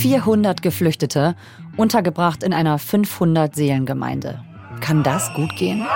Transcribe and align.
400 0.00 0.62
Geflüchtete, 0.62 1.36
untergebracht 1.76 2.42
in 2.42 2.54
einer 2.54 2.78
500-Seelengemeinde. 2.78 4.42
Kann 4.80 5.02
das 5.02 5.30
gut 5.34 5.54
gehen? 5.56 5.86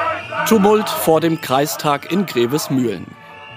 Tumult 0.47 0.91
vor 0.91 1.23
dem 1.23 1.41
Kreistag 1.41 2.13
in 2.13 2.27
Grevesmühlen. 2.27 3.07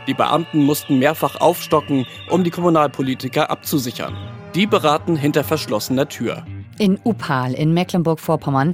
Die 0.08 0.14
Beamten 0.14 0.64
mussten 0.64 1.00
mehrfach 1.00 1.42
aufstocken, 1.42 2.06
um 2.30 2.46
die 2.46 2.50
Kommunalpolitiker 2.50 3.50
abzusichern. 3.52 4.16
Die 4.56 4.68
beraten 4.68 5.18
hinter 5.18 5.44
verschlossener 5.44 6.08
Tür. 6.08 6.46
In 6.80 6.98
Upal 7.04 7.54
in 7.54 7.74
Mecklenburg-Vorpommern 7.74 8.74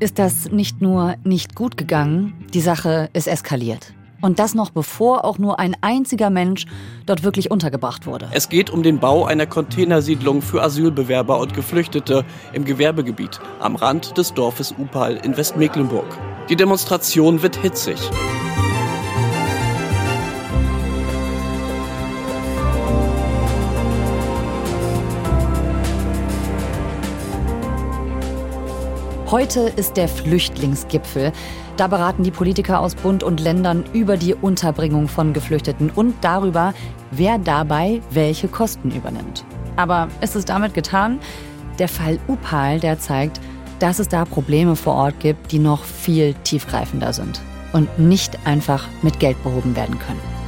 ist 0.00 0.18
das 0.18 0.50
nicht 0.50 0.82
nur 0.82 1.14
nicht 1.22 1.54
gut 1.54 1.76
gegangen, 1.76 2.34
die 2.52 2.60
Sache 2.60 3.10
ist 3.12 3.28
eskaliert. 3.28 3.94
Und 4.22 4.38
das 4.38 4.54
noch 4.54 4.70
bevor 4.70 5.26
auch 5.26 5.38
nur 5.38 5.58
ein 5.58 5.76
einziger 5.82 6.30
Mensch 6.30 6.64
dort 7.04 7.24
wirklich 7.24 7.50
untergebracht 7.50 8.06
wurde. 8.06 8.28
Es 8.30 8.48
geht 8.48 8.70
um 8.70 8.82
den 8.82 8.98
Bau 8.98 9.26
einer 9.26 9.46
Containersiedlung 9.46 10.40
für 10.40 10.62
Asylbewerber 10.62 11.38
und 11.38 11.52
Geflüchtete 11.52 12.24
im 12.54 12.64
Gewerbegebiet 12.64 13.40
am 13.60 13.76
Rand 13.76 14.16
des 14.16 14.32
Dorfes 14.32 14.72
Upal 14.78 15.16
in 15.16 15.36
Westmecklenburg. 15.36 16.06
Die 16.48 16.56
Demonstration 16.56 17.42
wird 17.42 17.56
hitzig. 17.56 17.98
Heute 29.32 29.72
ist 29.76 29.96
der 29.96 30.08
Flüchtlingsgipfel. 30.08 31.32
Da 31.78 31.86
beraten 31.86 32.22
die 32.22 32.30
Politiker 32.30 32.80
aus 32.80 32.94
Bund 32.94 33.22
und 33.22 33.40
Ländern 33.40 33.82
über 33.94 34.18
die 34.18 34.34
Unterbringung 34.34 35.08
von 35.08 35.32
Geflüchteten 35.32 35.88
und 35.88 36.16
darüber, 36.20 36.74
wer 37.12 37.38
dabei 37.38 38.02
welche 38.10 38.48
Kosten 38.48 38.90
übernimmt. 38.90 39.42
Aber 39.76 40.08
ist 40.20 40.36
es 40.36 40.44
damit 40.44 40.74
getan? 40.74 41.18
Der 41.78 41.88
Fall 41.88 42.18
Upal, 42.28 42.78
der 42.78 42.98
zeigt, 42.98 43.40
dass 43.78 44.00
es 44.00 44.08
da 44.08 44.26
Probleme 44.26 44.76
vor 44.76 44.96
Ort 44.96 45.18
gibt, 45.20 45.50
die 45.50 45.58
noch 45.58 45.82
viel 45.82 46.34
tiefgreifender 46.44 47.14
sind 47.14 47.40
und 47.72 47.98
nicht 47.98 48.38
einfach 48.46 48.86
mit 49.00 49.18
Geld 49.18 49.42
behoben 49.42 49.74
werden 49.74 49.98
können. 49.98 50.41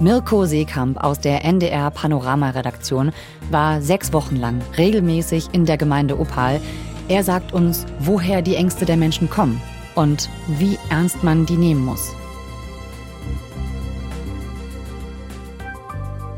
Mirko 0.00 0.44
Seekamp 0.46 1.02
aus 1.02 1.18
der 1.18 1.44
NDR 1.44 1.90
Panorama-Redaktion 1.90 3.10
war 3.50 3.82
sechs 3.82 4.12
Wochen 4.12 4.36
lang 4.36 4.60
regelmäßig 4.76 5.48
in 5.52 5.66
der 5.66 5.76
Gemeinde 5.76 6.20
Opal. 6.20 6.60
Er 7.08 7.24
sagt 7.24 7.52
uns, 7.52 7.84
woher 7.98 8.40
die 8.40 8.54
Ängste 8.54 8.84
der 8.84 8.96
Menschen 8.96 9.28
kommen 9.28 9.60
und 9.96 10.30
wie 10.46 10.78
ernst 10.88 11.24
man 11.24 11.46
die 11.46 11.56
nehmen 11.56 11.84
muss. 11.84 12.14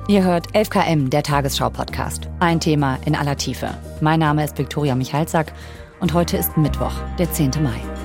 Ihr 0.09 0.25
hört 0.25 0.49
11KM, 0.55 1.11
der 1.11 1.23
Tagesschau-Podcast. 1.23 2.29
Ein 2.41 2.61
Thema 2.61 2.99
in 3.05 3.15
aller 3.15 3.37
Tiefe. 3.37 3.69
Mein 4.01 4.21
Name 4.21 4.43
ist 4.43 4.57
Viktoria 4.57 4.95
Michalzack 4.95 5.53
und 6.01 6.15
heute 6.15 6.39
ist 6.39 6.57
Mittwoch, 6.57 6.95
der 7.19 7.31
10. 7.31 7.51
Mai. 7.63 8.00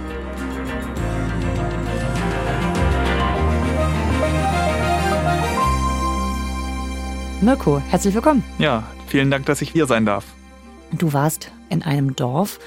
Mirko, 7.41 7.79
herzlich 7.89 8.15
willkommen. 8.15 8.43
Ja, 8.59 8.83
vielen 9.07 9.29
Dank, 9.29 9.45
dass 9.45 9.61
ich 9.61 9.69
hier 9.69 9.87
sein 9.87 10.05
darf. 10.05 10.25
Du 10.91 11.13
warst 11.13 11.51
in 11.69 11.83
einem 11.83 12.15
Dorf, 12.15 12.59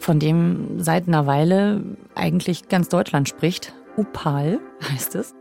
von 0.00 0.18
dem 0.18 0.82
seit 0.82 1.06
einer 1.06 1.26
Weile 1.26 1.84
eigentlich 2.14 2.68
ganz 2.68 2.88
Deutschland 2.88 3.28
spricht. 3.28 3.72
Upal 3.96 4.58
heißt 4.92 5.14
es. 5.14 5.34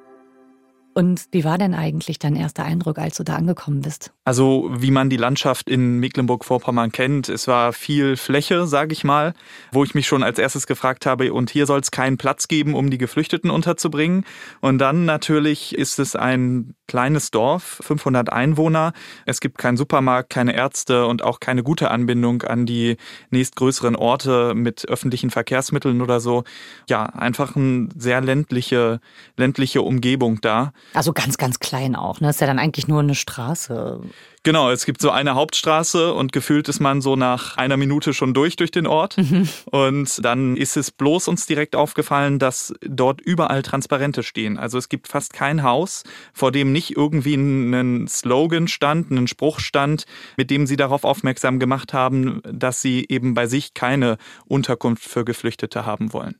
Und 0.94 1.26
wie 1.32 1.44
war 1.44 1.58
denn 1.58 1.74
eigentlich 1.74 2.20
dein 2.20 2.36
erster 2.36 2.64
Eindruck, 2.64 2.98
als 2.98 3.18
du 3.18 3.24
da 3.24 3.36
angekommen 3.36 3.82
bist? 3.82 4.14
Also 4.28 4.70
wie 4.78 4.92
man 4.92 5.10
die 5.10 5.16
Landschaft 5.16 5.70
in 5.70 6.00
Mecklenburg-Vorpommern 6.00 6.92
kennt, 6.92 7.30
es 7.30 7.48
war 7.48 7.72
viel 7.72 8.18
Fläche, 8.18 8.68
sage 8.68 8.92
ich 8.92 9.06
mal, 9.06 9.34
wo 9.72 9.86
ich 9.86 9.96
mich 9.96 10.06
schon 10.06 10.22
als 10.22 10.38
erstes 10.38 10.68
gefragt 10.68 11.06
habe, 11.06 11.32
und 11.32 11.50
hier 11.50 11.66
soll 11.66 11.80
es 11.80 11.92
keinen 11.92 12.18
Platz 12.18 12.50
geben, 12.50 12.74
um 12.74 12.90
die 12.90 12.98
Geflüchteten 12.98 13.50
unterzubringen. 13.50 14.26
Und 14.60 14.80
dann 14.80 15.06
natürlich 15.06 15.74
ist 15.74 15.98
es 15.98 16.18
ein 16.18 16.76
kleines 16.88 17.32
Dorf, 17.32 17.80
500 17.82 18.32
Einwohner. 18.32 18.92
Es 19.26 19.40
gibt 19.40 19.58
keinen 19.58 19.78
Supermarkt, 19.78 20.30
keine 20.30 20.54
Ärzte 20.54 21.06
und 21.06 21.24
auch 21.24 21.40
keine 21.40 21.64
gute 21.64 21.90
Anbindung 21.90 22.42
an 22.42 22.66
die 22.66 22.98
nächstgrößeren 23.30 23.96
Orte 23.96 24.56
mit 24.56 24.90
öffentlichen 24.90 25.30
Verkehrsmitteln 25.30 26.02
oder 26.02 26.20
so. 26.20 26.44
Ja, 26.90 27.04
einfach 27.06 27.56
eine 27.56 27.88
sehr 27.96 28.20
ländliche, 28.20 29.00
ländliche 29.38 29.82
Umgebung 29.82 30.42
da. 30.42 30.74
Also 30.94 31.14
ganz, 31.14 31.38
ganz 31.38 31.60
klein 31.60 31.96
auch. 31.96 32.20
Ne? 32.20 32.30
ist 32.30 32.42
ja 32.42 32.48
dann 32.48 32.60
eigentlich 32.60 32.90
nur 32.90 33.00
eine 33.00 33.16
Straße. 33.16 34.02
Genau, 34.48 34.72
es 34.72 34.86
gibt 34.86 35.02
so 35.02 35.12
eine 35.12 35.36
Hauptstraße 35.36 36.14
und 36.14 36.32
gefühlt 36.32 36.70
ist 36.70 36.80
man 36.80 37.02
so 37.02 37.18
nach 37.18 37.58
einer 37.58 37.76
Minute 37.76 38.14
schon 38.14 38.34
durch 38.34 38.56
durch 38.56 38.72
den 38.72 38.88
Ort. 38.88 39.18
Mhm. 39.18 39.50
Und 39.66 40.24
dann 40.24 40.56
ist 40.56 40.78
es 40.78 40.90
bloß 40.90 41.28
uns 41.28 41.46
direkt 41.48 41.76
aufgefallen, 41.76 42.40
dass 42.40 42.74
dort 42.80 43.20
überall 43.20 43.62
Transparente 43.62 44.24
stehen. 44.24 44.58
Also 44.58 44.78
es 44.78 44.88
gibt 44.88 45.10
fast 45.10 45.34
kein 45.34 45.64
Haus, 45.64 46.04
vor 46.34 46.54
dem 46.54 46.72
nicht 46.72 46.96
irgendwie 46.96 47.36
ein 47.36 48.08
Slogan 48.08 48.70
stand, 48.70 49.12
ein 49.12 49.28
Spruch 49.28 49.60
stand, 49.60 50.06
mit 50.38 50.50
dem 50.50 50.66
sie 50.66 50.78
darauf 50.78 51.04
aufmerksam 51.04 51.60
gemacht 51.60 51.92
haben, 51.92 52.42
dass 52.50 52.82
sie 52.82 53.06
eben 53.10 53.34
bei 53.34 53.48
sich 53.48 53.74
keine 53.74 54.18
Unterkunft 54.46 55.04
für 55.04 55.26
Geflüchtete 55.26 55.86
haben 55.86 56.14
wollen. 56.14 56.36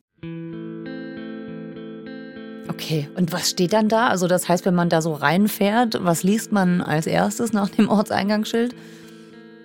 Okay, 2.80 3.10
und 3.16 3.34
was 3.34 3.50
steht 3.50 3.74
dann 3.74 3.90
da? 3.90 4.10
Also 4.10 4.28
das 4.28 4.48
heißt, 4.48 4.64
wenn 4.66 4.76
man 4.76 4.88
da 4.88 5.02
so 5.02 5.14
reinfährt, 5.14 5.98
was 6.04 6.22
liest 6.22 6.52
man 6.52 6.84
als 6.84 7.08
erstes 7.08 7.52
nach 7.52 7.70
dem 7.70 7.90
Ortseingangsschild? 7.90 8.76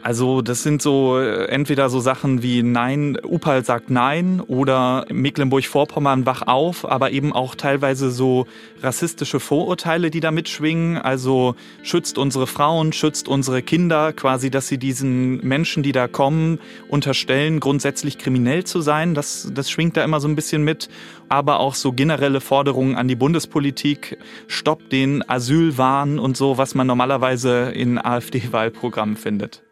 Also 0.05 0.43
das 0.43 0.65
sind 0.65 0.83
so 0.83 1.17
äh, 1.21 1.45
entweder 1.47 1.89
so 1.89 2.01
Sachen 2.01 2.43
wie 2.43 2.65
Nein, 2.65 3.17
Upal 3.23 3.65
sagt 3.65 3.89
Nein 3.89 4.41
oder 4.41 5.07
Mecklenburg-Vorpommern 5.09 6.27
wach 6.27 6.43
auf, 6.43 6.91
aber 6.91 7.13
eben 7.13 7.33
auch 7.33 7.55
teilweise 7.55 8.11
so 8.11 8.47
rassistische 8.83 9.39
Vorurteile, 9.39 10.11
die 10.11 10.19
da 10.19 10.33
mitschwingen. 10.33 10.99
Also 10.99 11.55
schützt 11.85 12.19
unsere 12.19 12.49
Frauen, 12.49 12.93
schützt 12.93 13.29
unsere 13.29 13.63
Kinder, 13.63 14.13
quasi, 14.13 14.51
dass 14.51 14.67
sie 14.67 14.77
diesen 14.77 15.37
Menschen, 15.47 15.85
die 15.85 15.93
da 15.93 16.09
kommen, 16.09 16.59
unterstellen, 16.89 17.61
grundsätzlich 17.61 18.19
kriminell 18.19 18.65
zu 18.65 18.81
sein. 18.81 19.15
Das, 19.15 19.53
das 19.55 19.71
schwingt 19.71 19.97
da 19.97 20.03
immer 20.03 20.19
so 20.19 20.27
ein 20.27 20.35
bisschen 20.35 20.65
mit. 20.65 20.89
Aber 21.29 21.61
auch 21.61 21.77
so 21.77 21.93
generelle 21.93 22.41
Forderungen 22.41 22.97
an 22.97 23.07
die 23.07 23.15
Bundespolitik, 23.15 24.19
stoppt 24.49 24.91
den 24.91 25.27
Asylwahn 25.29 26.19
und 26.19 26.37
so, 26.37 26.59
was 26.59 26.75
man 26.75 26.89
normalerweise 26.89 27.71
in 27.71 28.05
AfD-Wahlprogrammen 28.05 29.17
findet. 29.17 29.63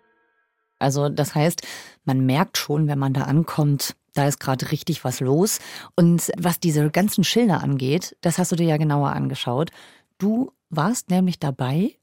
Also 0.81 1.09
das 1.09 1.35
heißt, 1.35 1.63
man 2.05 2.27
merkt 2.27 2.59
schon, 2.59 2.89
wenn 2.89 2.99
man 2.99 3.13
da 3.13 3.23
ankommt, 3.23 3.95
da 4.15 4.27
ist 4.27 4.41
gerade 4.41 4.71
richtig 4.73 5.05
was 5.05 5.21
los. 5.21 5.61
Und 5.95 6.33
was 6.37 6.59
diese 6.59 6.91
ganzen 6.91 7.25
Schilder 7.25 7.63
angeht, 7.63 8.17
das 8.21 8.39
hast 8.39 8.53
du 8.53 8.57
dir 8.57 8.67
ja 8.67 8.77
genauer 8.77 9.11
angeschaut. 9.11 9.71
Du 10.19 10.53
warst 10.69 11.11
nämlich 11.11 11.39
dabei, 11.39 11.95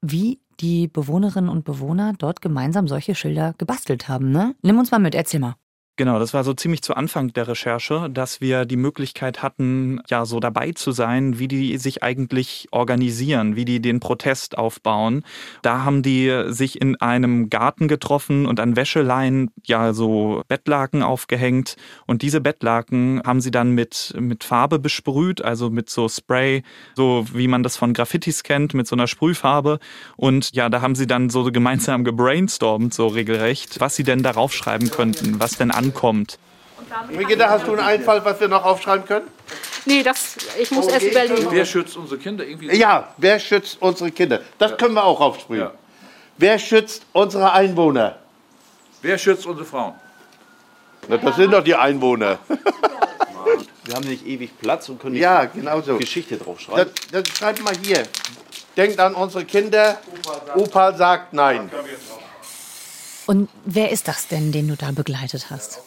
wie 0.00 0.40
die 0.60 0.88
Bewohnerinnen 0.88 1.50
und 1.50 1.64
Bewohner 1.64 2.12
dort 2.16 2.40
gemeinsam 2.40 2.86
solche 2.86 3.14
Schilder 3.14 3.54
gebastelt 3.58 4.08
haben. 4.08 4.30
Ne? 4.30 4.54
Nimm 4.62 4.78
uns 4.78 4.90
mal 4.90 4.98
mit, 4.98 5.14
erzähl 5.14 5.40
mal. 5.40 5.56
Genau, 5.96 6.18
das 6.18 6.34
war 6.34 6.42
so 6.42 6.54
ziemlich 6.54 6.82
zu 6.82 6.96
Anfang 6.96 7.32
der 7.34 7.46
Recherche, 7.46 8.10
dass 8.10 8.40
wir 8.40 8.64
die 8.64 8.76
Möglichkeit 8.76 9.44
hatten, 9.44 10.00
ja, 10.08 10.24
so 10.24 10.40
dabei 10.40 10.72
zu 10.72 10.90
sein, 10.90 11.38
wie 11.38 11.46
die 11.46 11.78
sich 11.78 12.02
eigentlich 12.02 12.66
organisieren, 12.72 13.54
wie 13.54 13.64
die 13.64 13.80
den 13.80 14.00
Protest 14.00 14.58
aufbauen. 14.58 15.22
Da 15.62 15.84
haben 15.84 16.02
die 16.02 16.46
sich 16.48 16.80
in 16.80 17.00
einem 17.00 17.48
Garten 17.48 17.86
getroffen 17.86 18.46
und 18.46 18.58
an 18.58 18.74
Wäscheleien, 18.74 19.52
ja, 19.62 19.92
so 19.92 20.42
Bettlaken 20.48 21.04
aufgehängt. 21.04 21.76
Und 22.06 22.22
diese 22.22 22.40
Bettlaken 22.40 23.22
haben 23.24 23.40
sie 23.40 23.52
dann 23.52 23.70
mit, 23.70 24.14
mit 24.18 24.42
Farbe 24.42 24.80
besprüht, 24.80 25.44
also 25.44 25.70
mit 25.70 25.90
so 25.90 26.08
Spray, 26.08 26.64
so 26.96 27.24
wie 27.32 27.46
man 27.46 27.62
das 27.62 27.76
von 27.76 27.94
Graffitis 27.94 28.42
kennt, 28.42 28.74
mit 28.74 28.88
so 28.88 28.96
einer 28.96 29.06
Sprühfarbe. 29.06 29.78
Und 30.16 30.56
ja, 30.56 30.68
da 30.68 30.80
haben 30.80 30.96
sie 30.96 31.06
dann 31.06 31.30
so 31.30 31.44
gemeinsam 31.52 32.02
gebrainstormt, 32.02 32.92
so 32.92 33.06
regelrecht, 33.06 33.78
was 33.78 33.94
sie 33.94 34.02
denn 34.02 34.24
darauf 34.24 34.52
schreiben 34.52 34.90
könnten, 34.90 35.38
was 35.38 35.56
denn 35.56 35.70
an 35.70 35.83
ankommt. 35.84 36.38
Brigitte, 37.12 37.48
hast 37.48 37.66
du 37.66 37.72
einen 37.72 37.80
Einfall, 37.80 38.24
was 38.24 38.40
wir 38.40 38.48
noch 38.48 38.64
aufschreiben 38.64 39.06
können? 39.06 39.26
Nee, 39.86 40.02
das, 40.02 40.36
ich 40.58 40.70
muss 40.70 40.86
erst 40.86 41.06
überlegen. 41.06 41.46
Wer 41.50 41.66
schützt 41.66 41.96
unsere 41.96 42.18
Kinder? 42.18 42.44
Irgendwie 42.44 42.76
ja, 42.76 43.12
wer 43.18 43.38
schützt 43.38 43.80
unsere 43.80 44.10
Kinder? 44.10 44.40
Das 44.58 44.76
können 44.76 44.94
wir 44.94 45.04
auch 45.04 45.20
aufsprühen. 45.20 45.62
Ja. 45.62 45.72
Wer 46.38 46.58
schützt 46.58 47.02
unsere 47.12 47.52
Einwohner? 47.52 48.16
Wer 49.02 49.18
schützt 49.18 49.46
unsere 49.46 49.66
Frauen? 49.66 49.94
Na, 51.08 51.18
das 51.18 51.36
sind 51.36 51.52
doch 51.52 51.62
die 51.62 51.74
Einwohner. 51.74 52.38
Wir 53.84 53.94
haben 53.94 54.08
nicht 54.08 54.26
ewig 54.26 54.58
Platz 54.58 54.88
und 54.88 54.98
können 54.98 55.16
ja, 55.16 55.44
genau 55.44 55.82
so. 55.82 55.98
Geschichte 55.98 56.38
draufschreiben. 56.38 56.90
Das, 57.10 57.24
das 57.26 57.36
schreibt 57.36 57.62
mal 57.62 57.74
hier. 57.82 58.04
Denkt 58.76 58.98
an 58.98 59.14
unsere 59.14 59.44
Kinder. 59.44 59.98
Opa 60.56 60.94
sagt 60.94 61.34
nein. 61.34 61.70
Und 63.26 63.48
wer 63.64 63.90
ist 63.90 64.08
das 64.08 64.28
denn, 64.28 64.52
den 64.52 64.68
du 64.68 64.76
da 64.76 64.92
begleitet 64.92 65.50
hast? 65.50 65.80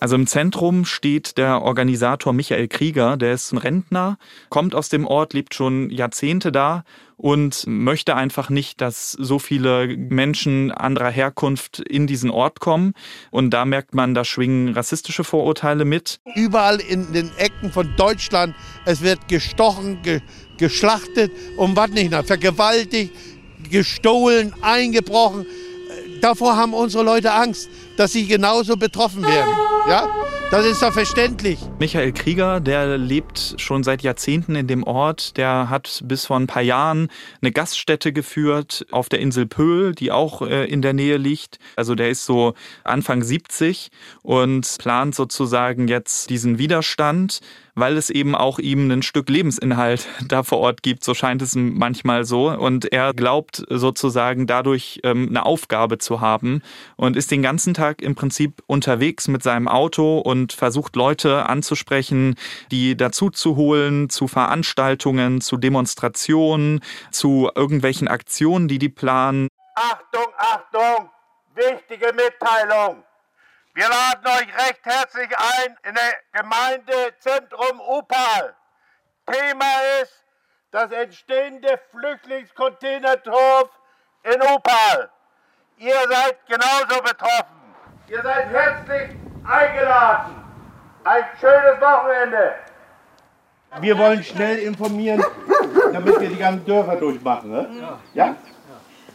Also 0.00 0.14
im 0.14 0.26
Zentrum 0.26 0.84
steht 0.84 1.38
der 1.38 1.62
Organisator 1.62 2.32
Michael 2.32 2.68
Krieger, 2.68 3.16
der 3.16 3.32
ist 3.32 3.52
ein 3.52 3.58
Rentner, 3.58 4.16
kommt 4.48 4.74
aus 4.74 4.88
dem 4.88 5.06
Ort, 5.06 5.32
lebt 5.32 5.54
schon 5.54 5.90
Jahrzehnte 5.90 6.52
da 6.52 6.84
und 7.16 7.64
möchte 7.66 8.14
einfach 8.14 8.48
nicht, 8.48 8.80
dass 8.80 9.10
so 9.10 9.40
viele 9.40 9.88
Menschen 9.96 10.70
anderer 10.70 11.10
Herkunft 11.10 11.80
in 11.80 12.06
diesen 12.06 12.30
Ort 12.30 12.60
kommen. 12.60 12.94
Und 13.32 13.50
da 13.50 13.64
merkt 13.64 13.92
man, 13.92 14.14
da 14.14 14.24
schwingen 14.24 14.72
rassistische 14.72 15.24
Vorurteile 15.24 15.84
mit. 15.84 16.20
Überall 16.36 16.80
in 16.80 17.12
den 17.12 17.30
Ecken 17.36 17.72
von 17.72 17.92
Deutschland, 17.96 18.54
es 18.84 19.02
wird 19.02 19.26
gestochen, 19.26 20.02
ge 20.02 20.20
geschlachtet 20.58 21.30
und 21.56 21.76
was 21.76 21.90
nicht, 21.90 22.12
vergewaltigt, 22.26 23.12
gestohlen, 23.70 24.52
eingebrochen. 24.60 25.46
Davor 26.20 26.56
haben 26.56 26.74
unsere 26.74 27.04
Leute 27.04 27.32
Angst 27.32 27.68
dass 27.98 28.12
sie 28.12 28.26
genauso 28.26 28.76
betroffen 28.76 29.22
werden. 29.22 29.50
Ja? 29.88 30.08
Das 30.50 30.64
ist 30.64 30.80
doch 30.80 30.92
verständlich. 30.92 31.58
Michael 31.78 32.12
Krieger, 32.12 32.60
der 32.60 32.96
lebt 32.96 33.56
schon 33.58 33.82
seit 33.82 34.02
Jahrzehnten 34.02 34.54
in 34.54 34.66
dem 34.66 34.82
Ort. 34.84 35.36
Der 35.36 35.68
hat 35.68 36.00
bis 36.04 36.26
vor 36.26 36.38
ein 36.38 36.46
paar 36.46 36.62
Jahren 36.62 37.08
eine 37.42 37.52
Gaststätte 37.52 38.12
geführt 38.12 38.86
auf 38.90 39.10
der 39.10 39.18
Insel 39.18 39.44
Pöhl, 39.46 39.94
die 39.94 40.10
auch 40.10 40.40
äh, 40.40 40.64
in 40.64 40.80
der 40.80 40.94
Nähe 40.94 41.18
liegt. 41.18 41.58
Also 41.76 41.94
der 41.94 42.08
ist 42.08 42.24
so 42.24 42.54
Anfang 42.84 43.22
70 43.22 43.90
und 44.22 44.76
plant 44.78 45.14
sozusagen 45.14 45.88
jetzt 45.88 46.30
diesen 46.30 46.56
Widerstand 46.58 47.40
weil 47.78 47.96
es 47.96 48.10
eben 48.10 48.34
auch 48.34 48.58
ihm 48.58 48.90
ein 48.90 49.02
Stück 49.02 49.28
Lebensinhalt 49.28 50.06
da 50.28 50.42
vor 50.42 50.58
Ort 50.58 50.82
gibt, 50.82 51.04
so 51.04 51.14
scheint 51.14 51.42
es 51.42 51.54
manchmal 51.54 52.24
so. 52.24 52.48
Und 52.48 52.92
er 52.92 53.14
glaubt 53.14 53.64
sozusagen 53.68 54.46
dadurch 54.46 55.00
ähm, 55.04 55.28
eine 55.28 55.46
Aufgabe 55.46 55.98
zu 55.98 56.20
haben 56.20 56.62
und 56.96 57.16
ist 57.16 57.30
den 57.30 57.42
ganzen 57.42 57.74
Tag 57.74 58.02
im 58.02 58.14
Prinzip 58.14 58.62
unterwegs 58.66 59.28
mit 59.28 59.42
seinem 59.42 59.68
Auto 59.68 60.18
und 60.18 60.52
versucht 60.52 60.96
Leute 60.96 61.46
anzusprechen, 61.48 62.36
die 62.70 62.96
dazu 62.96 63.30
zu 63.30 63.56
holen, 63.56 64.10
zu 64.10 64.28
Veranstaltungen, 64.28 65.40
zu 65.40 65.56
Demonstrationen, 65.56 66.80
zu 67.10 67.50
irgendwelchen 67.54 68.08
Aktionen, 68.08 68.68
die 68.68 68.78
die 68.78 68.88
planen. 68.88 69.48
Achtung, 69.74 70.32
Achtung! 70.36 71.10
Wichtige 71.54 72.12
Mitteilung! 72.14 73.07
Wir 73.78 73.88
laden 73.88 74.26
euch 74.26 74.66
recht 74.66 74.80
herzlich 74.82 75.28
ein 75.38 75.76
in 75.88 75.94
der 75.94 76.42
Gemeindezentrum 76.42 77.80
Upal. 77.80 78.56
Thema 79.24 79.66
ist 80.02 80.24
das 80.72 80.90
entstehende 80.90 81.78
Flüchtlingscontainertorf 81.92 83.70
in 84.24 84.42
Upal. 84.42 85.10
Ihr 85.76 85.94
seid 86.10 86.44
genauso 86.48 87.00
betroffen. 87.04 87.54
Ihr 88.08 88.20
seid 88.20 88.48
herzlich 88.48 89.10
eingeladen. 89.46 90.42
Ein 91.04 91.24
schönes 91.40 91.80
Wochenende. 91.80 92.54
Wir 93.78 93.96
wollen 93.96 94.24
schnell 94.24 94.58
informieren, 94.58 95.24
damit 95.92 96.18
wir 96.18 96.28
die 96.28 96.36
ganzen 96.36 96.66
Dörfer 96.66 96.96
durchmachen. 96.96 97.52
Ne? 97.52 97.68
Ja. 97.80 97.98
ja? 98.12 98.36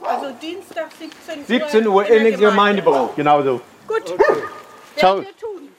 Also 0.02 0.32
Dienstag 0.42 0.88
17 0.98 1.40
Uhr, 1.40 1.46
17 1.48 1.88
Uhr 1.88 2.06
in 2.08 2.24
den 2.24 2.40
Gemeindebüro. 2.40 3.12
Genau 3.14 3.42
so. 3.42 3.60
Gut. 3.88 4.12
Okay. 4.12 4.42
Ciao. 4.98 5.24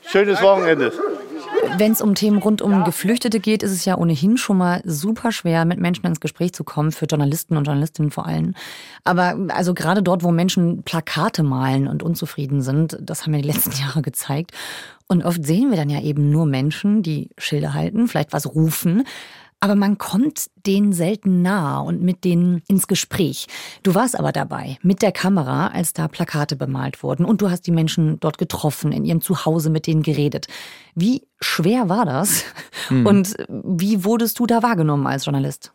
Schönes 0.07 0.43
Wochenende. 0.43 0.93
Wenn 1.79 1.93
es 1.93 2.03
um 2.03 2.15
Themen 2.15 2.39
rund 2.39 2.63
um 2.63 2.85
Geflüchtete 2.85 3.41
geht, 3.41 3.63
ist 3.63 3.73
es 3.73 3.85
ja 3.85 3.97
ohnehin 3.97 4.37
schon 4.37 4.59
mal 4.59 4.83
super 4.85 5.33
schwer, 5.33 5.65
mit 5.65 5.81
Menschen 5.81 6.07
ins 6.07 6.21
Gespräch 6.21 6.53
zu 6.53 6.63
kommen, 6.63 6.93
für 6.93 7.07
Journalisten 7.07 7.57
und 7.57 7.65
Journalistinnen 7.65 8.11
vor 8.11 8.27
allem. 8.27 8.55
Aber 9.05 9.37
also 9.49 9.73
gerade 9.73 10.03
dort, 10.03 10.23
wo 10.23 10.31
Menschen 10.31 10.83
Plakate 10.83 11.43
malen 11.43 11.89
und 11.89 12.03
unzufrieden 12.03 12.61
sind, 12.61 12.99
das 13.01 13.23
haben 13.23 13.35
ja 13.35 13.41
die 13.41 13.49
letzten 13.53 13.73
Jahre 13.81 14.03
gezeigt. 14.03 14.53
Und 15.07 15.25
oft 15.25 15.45
sehen 15.45 15.71
wir 15.71 15.77
dann 15.77 15.91
ja 15.91 16.01
eben 16.01 16.31
nur 16.31 16.47
Menschen, 16.47 17.03
die 17.03 17.31
Schilder 17.39 17.75
halten, 17.75 18.09
vielleicht 18.09 18.33
was 18.33 18.55
rufen, 18.55 19.05
aber 19.65 19.77
man 19.77 19.97
kommt 19.97 20.51
denen 20.67 20.93
selten 20.93 21.41
nah 21.41 21.79
und 21.79 22.03
mit 22.03 22.25
denen 22.25 22.61
ins 22.69 22.87
Gespräch. 22.87 23.47
Du 23.83 23.95
warst 23.95 24.15
aber 24.15 24.31
dabei 24.31 24.77
mit 24.83 25.01
der 25.01 25.11
Kamera, 25.11 25.69
als 25.69 25.95
da 25.95 26.07
Plakate 26.07 26.55
bemalt 26.55 27.03
wurden 27.03 27.25
und 27.25 27.41
du 27.41 27.49
hast 27.49 27.63
die 27.63 27.71
Menschen 27.71 28.21
dort 28.21 28.37
getroffen, 28.37 28.93
in 28.93 29.07
ihrem 29.07 29.23
Zuhause 29.23 29.71
mit 29.71 29.87
denen 29.87 30.03
geredet. 30.03 30.49
Wie 30.95 31.23
schwer 31.41 31.89
war 31.89 32.05
das 32.05 32.45
hm. 32.89 33.07
und 33.07 33.37
wie 33.49 34.05
wurdest 34.05 34.39
du 34.39 34.45
da 34.45 34.63
wahrgenommen 34.63 35.07
als 35.07 35.25
Journalist? 35.25 35.73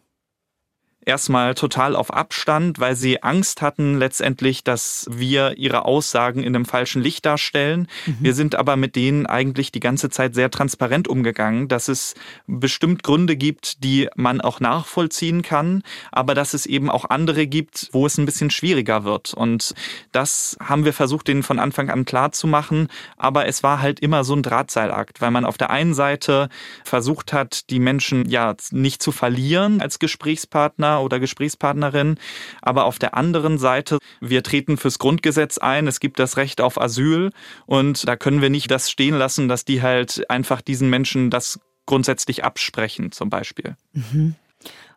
Erstmal 1.05 1.55
total 1.55 1.95
auf 1.95 2.13
Abstand, 2.13 2.79
weil 2.79 2.95
sie 2.95 3.23
Angst 3.23 3.61
hatten 3.61 3.97
letztendlich, 3.97 4.63
dass 4.63 5.07
wir 5.09 5.57
ihre 5.57 5.85
Aussagen 5.85 6.43
in 6.43 6.55
einem 6.55 6.65
falschen 6.65 7.01
Licht 7.01 7.25
darstellen. 7.25 7.87
Mhm. 8.05 8.17
Wir 8.19 8.33
sind 8.33 8.55
aber 8.55 8.75
mit 8.75 8.95
denen 8.95 9.25
eigentlich 9.25 9.71
die 9.71 9.79
ganze 9.79 10.09
Zeit 10.09 10.35
sehr 10.35 10.51
transparent 10.51 11.07
umgegangen, 11.07 11.67
dass 11.67 11.87
es 11.87 12.15
bestimmt 12.47 13.03
Gründe 13.03 13.35
gibt, 13.35 13.83
die 13.83 14.09
man 14.15 14.41
auch 14.41 14.59
nachvollziehen 14.59 15.41
kann, 15.41 15.83
aber 16.11 16.35
dass 16.35 16.53
es 16.53 16.65
eben 16.65 16.89
auch 16.89 17.05
andere 17.09 17.47
gibt, 17.47 17.89
wo 17.91 18.05
es 18.05 18.17
ein 18.17 18.25
bisschen 18.25 18.51
schwieriger 18.51 19.03
wird. 19.03 19.33
Und 19.33 19.73
das 20.11 20.57
haben 20.63 20.85
wir 20.85 20.93
versucht, 20.93 21.27
denen 21.27 21.43
von 21.43 21.59
Anfang 21.59 21.89
an 21.89 22.05
klar 22.05 22.31
zu 22.31 22.47
machen. 22.47 22.87
Aber 23.17 23.47
es 23.47 23.63
war 23.63 23.81
halt 23.81 23.99
immer 23.99 24.23
so 24.23 24.35
ein 24.35 24.43
Drahtseilakt, 24.43 25.21
weil 25.21 25.31
man 25.31 25.45
auf 25.45 25.57
der 25.57 25.69
einen 25.69 25.93
Seite 25.93 26.49
versucht 26.83 27.33
hat, 27.33 27.69
die 27.69 27.79
Menschen 27.79 28.29
ja 28.29 28.55
nicht 28.71 29.01
zu 29.01 29.11
verlieren 29.11 29.81
als 29.81 29.99
Gesprächspartner, 29.99 30.88
oder 30.97 31.19
Gesprächspartnerin. 31.19 32.17
Aber 32.61 32.85
auf 32.85 32.99
der 32.99 33.15
anderen 33.15 33.57
Seite, 33.57 33.99
wir 34.19 34.43
treten 34.43 34.77
fürs 34.77 34.99
Grundgesetz 34.99 35.57
ein. 35.57 35.87
Es 35.87 35.99
gibt 35.99 36.19
das 36.19 36.37
Recht 36.37 36.59
auf 36.61 36.81
Asyl 36.81 37.31
und 37.65 38.07
da 38.07 38.15
können 38.15 38.41
wir 38.41 38.49
nicht 38.49 38.71
das 38.71 38.89
stehen 38.89 39.15
lassen, 39.15 39.47
dass 39.47 39.65
die 39.65 39.81
halt 39.81 40.29
einfach 40.29 40.61
diesen 40.61 40.89
Menschen 40.89 41.29
das 41.29 41.59
grundsätzlich 41.85 42.43
absprechen, 42.43 43.11
zum 43.11 43.29
Beispiel. 43.29 43.75
Mhm. 43.93 44.35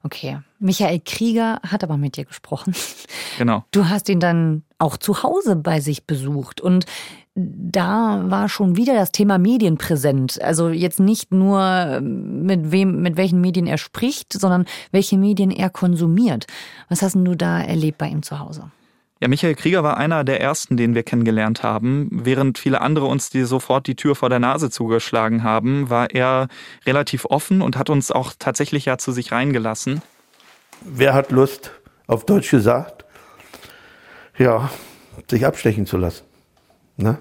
Okay. 0.03 0.41
Michael 0.59 1.01
Krieger 1.05 1.61
hat 1.67 1.85
aber 1.85 1.97
mit 1.97 2.17
dir 2.17 2.25
gesprochen. 2.25 2.75
Genau. 3.39 3.65
Du 3.71 3.89
hast 3.89 4.09
ihn 4.11 4.21
dann 4.21 4.63
auch 4.79 4.99
zu 4.99 5.23
Hause 5.23 5.57
bei 5.57 5.81
sich 5.81 6.07
besucht 6.07 6.61
und 6.61 6.85
da 7.35 8.25
war 8.27 8.49
schon 8.49 8.77
wieder 8.77 8.95
das 8.95 9.11
Thema 9.11 9.39
Medien 9.39 9.79
präsent. 9.79 10.41
Also 10.43 10.69
jetzt 10.69 11.01
nicht 11.01 11.33
nur 11.33 12.01
mit 12.03 12.73
wem, 12.73 13.01
mit 13.01 13.17
welchen 13.17 13.41
Medien 13.41 13.67
er 13.67 13.79
spricht, 13.79 14.33
sondern 14.35 14.67
welche 14.91 15.17
Medien 15.17 15.51
er 15.51 15.71
konsumiert. 15.71 16.47
Was 16.89 17.01
hast 17.01 17.17
du 17.17 17.35
da 17.35 17.63
erlebt 17.63 17.99
bei 17.99 18.09
ihm 18.09 18.23
zu 18.23 18.39
Hause? 18.39 18.71
Ja, 19.21 19.29
Michael 19.29 19.55
Krieger 19.55 19.85
war 19.85 19.97
einer 19.99 20.25
der 20.25 20.41
ersten, 20.41 20.77
den 20.77 20.95
wir 20.95 21.05
kennengelernt 21.05 21.63
haben. 21.63 22.09
Während 22.11 22.59
viele 22.59 22.81
andere 22.81 23.07
uns 23.07 23.31
die 23.31 23.45
sofort 23.45 23.87
die 23.87 23.95
Tür 23.95 24.17
vor 24.17 24.29
der 24.29 24.41
Nase 24.41 24.69
zugeschlagen 24.69 25.45
haben, 25.45 25.89
war 25.89 26.11
er 26.11 26.49
relativ 26.85 27.25
offen 27.27 27.63
und 27.63 27.79
hat 27.79 27.89
uns 27.89 28.11
auch 28.11 28.33
tatsächlich 28.37 28.87
ja 28.87 28.99
zu 28.99 29.13
sich 29.13 29.31
reingelassen. 29.31 30.03
Wer 30.81 31.15
hat 31.15 31.31
Lust, 31.31 31.71
auf 32.09 32.27
Deutsch 32.27 32.51
gesagt, 32.51 33.05
ja, 34.37 34.71
sich 35.31 35.47
abstechen 35.47 35.87
zu 35.87 35.97
lassen? 35.97 36.32
Ne? 36.97 37.19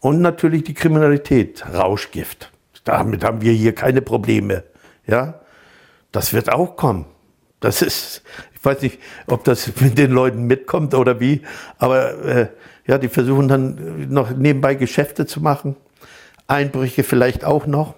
Und 0.00 0.20
natürlich 0.20 0.64
die 0.64 0.74
Kriminalität, 0.74 1.64
Rauschgift. 1.72 2.50
Damit 2.84 3.22
haben 3.24 3.40
wir 3.42 3.52
hier 3.52 3.74
keine 3.74 4.02
Probleme. 4.02 4.64
Ja, 5.06 5.40
das 6.10 6.32
wird 6.32 6.52
auch 6.52 6.76
kommen. 6.76 7.06
Das 7.60 7.80
ist, 7.80 8.22
ich 8.54 8.64
weiß 8.64 8.82
nicht, 8.82 8.98
ob 9.28 9.44
das 9.44 9.70
mit 9.80 9.96
den 9.96 10.10
Leuten 10.10 10.44
mitkommt 10.44 10.94
oder 10.94 11.20
wie, 11.20 11.42
aber 11.78 12.24
äh, 12.24 12.48
ja, 12.86 12.98
die 12.98 13.08
versuchen 13.08 13.46
dann 13.46 14.08
noch 14.08 14.30
nebenbei 14.30 14.74
Geschäfte 14.74 15.26
zu 15.26 15.40
machen, 15.40 15.76
Einbrüche 16.48 17.04
vielleicht 17.04 17.44
auch 17.44 17.66
noch. 17.66 17.94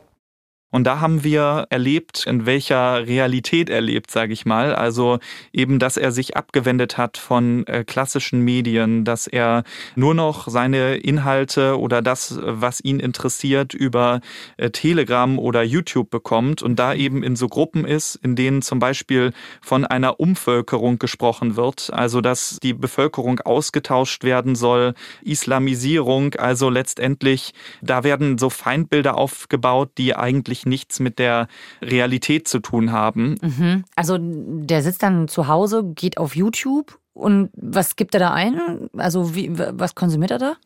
Und 0.74 0.82
da 0.82 0.98
haben 0.98 1.22
wir 1.22 1.68
erlebt, 1.70 2.26
in 2.26 2.46
welcher 2.46 3.06
Realität 3.06 3.70
er 3.70 3.80
lebt, 3.80 4.10
sage 4.10 4.32
ich 4.32 4.44
mal. 4.44 4.74
Also 4.74 5.20
eben, 5.52 5.78
dass 5.78 5.96
er 5.96 6.10
sich 6.10 6.36
abgewendet 6.36 6.98
hat 6.98 7.16
von 7.16 7.64
äh, 7.68 7.84
klassischen 7.84 8.40
Medien, 8.40 9.04
dass 9.04 9.28
er 9.28 9.62
nur 9.94 10.14
noch 10.14 10.48
seine 10.48 10.96
Inhalte 10.96 11.78
oder 11.78 12.02
das, 12.02 12.40
was 12.42 12.80
ihn 12.80 12.98
interessiert, 12.98 13.72
über 13.72 14.20
äh, 14.56 14.70
Telegram 14.70 15.38
oder 15.38 15.62
YouTube 15.62 16.10
bekommt 16.10 16.60
und 16.60 16.76
da 16.76 16.92
eben 16.92 17.22
in 17.22 17.36
so 17.36 17.46
Gruppen 17.46 17.84
ist, 17.84 18.16
in 18.16 18.34
denen 18.34 18.60
zum 18.60 18.80
Beispiel 18.80 19.32
von 19.62 19.84
einer 19.84 20.18
Umvölkerung 20.18 20.98
gesprochen 20.98 21.54
wird, 21.54 21.90
also 21.92 22.20
dass 22.20 22.58
die 22.60 22.74
Bevölkerung 22.74 23.38
ausgetauscht 23.38 24.24
werden 24.24 24.56
soll, 24.56 24.94
Islamisierung, 25.22 26.34
also 26.34 26.68
letztendlich, 26.68 27.54
da 27.80 28.02
werden 28.02 28.38
so 28.38 28.50
Feindbilder 28.50 29.16
aufgebaut, 29.16 29.92
die 29.98 30.16
eigentlich 30.16 30.63
nichts 30.66 31.00
mit 31.00 31.18
der 31.18 31.48
Realität 31.82 32.48
zu 32.48 32.60
tun 32.60 32.92
haben. 32.92 33.36
Mhm. 33.42 33.84
Also 33.96 34.18
der 34.20 34.82
sitzt 34.82 35.02
dann 35.02 35.28
zu 35.28 35.48
Hause, 35.48 35.84
geht 35.94 36.18
auf 36.18 36.36
YouTube 36.36 36.98
und 37.12 37.50
was 37.54 37.96
gibt 37.96 38.14
er 38.14 38.20
da 38.20 38.32
ein? 38.32 38.88
Also 38.96 39.34
wie, 39.34 39.50
was 39.52 39.94
konsumiert 39.94 40.32
er 40.32 40.38
da? 40.38 40.56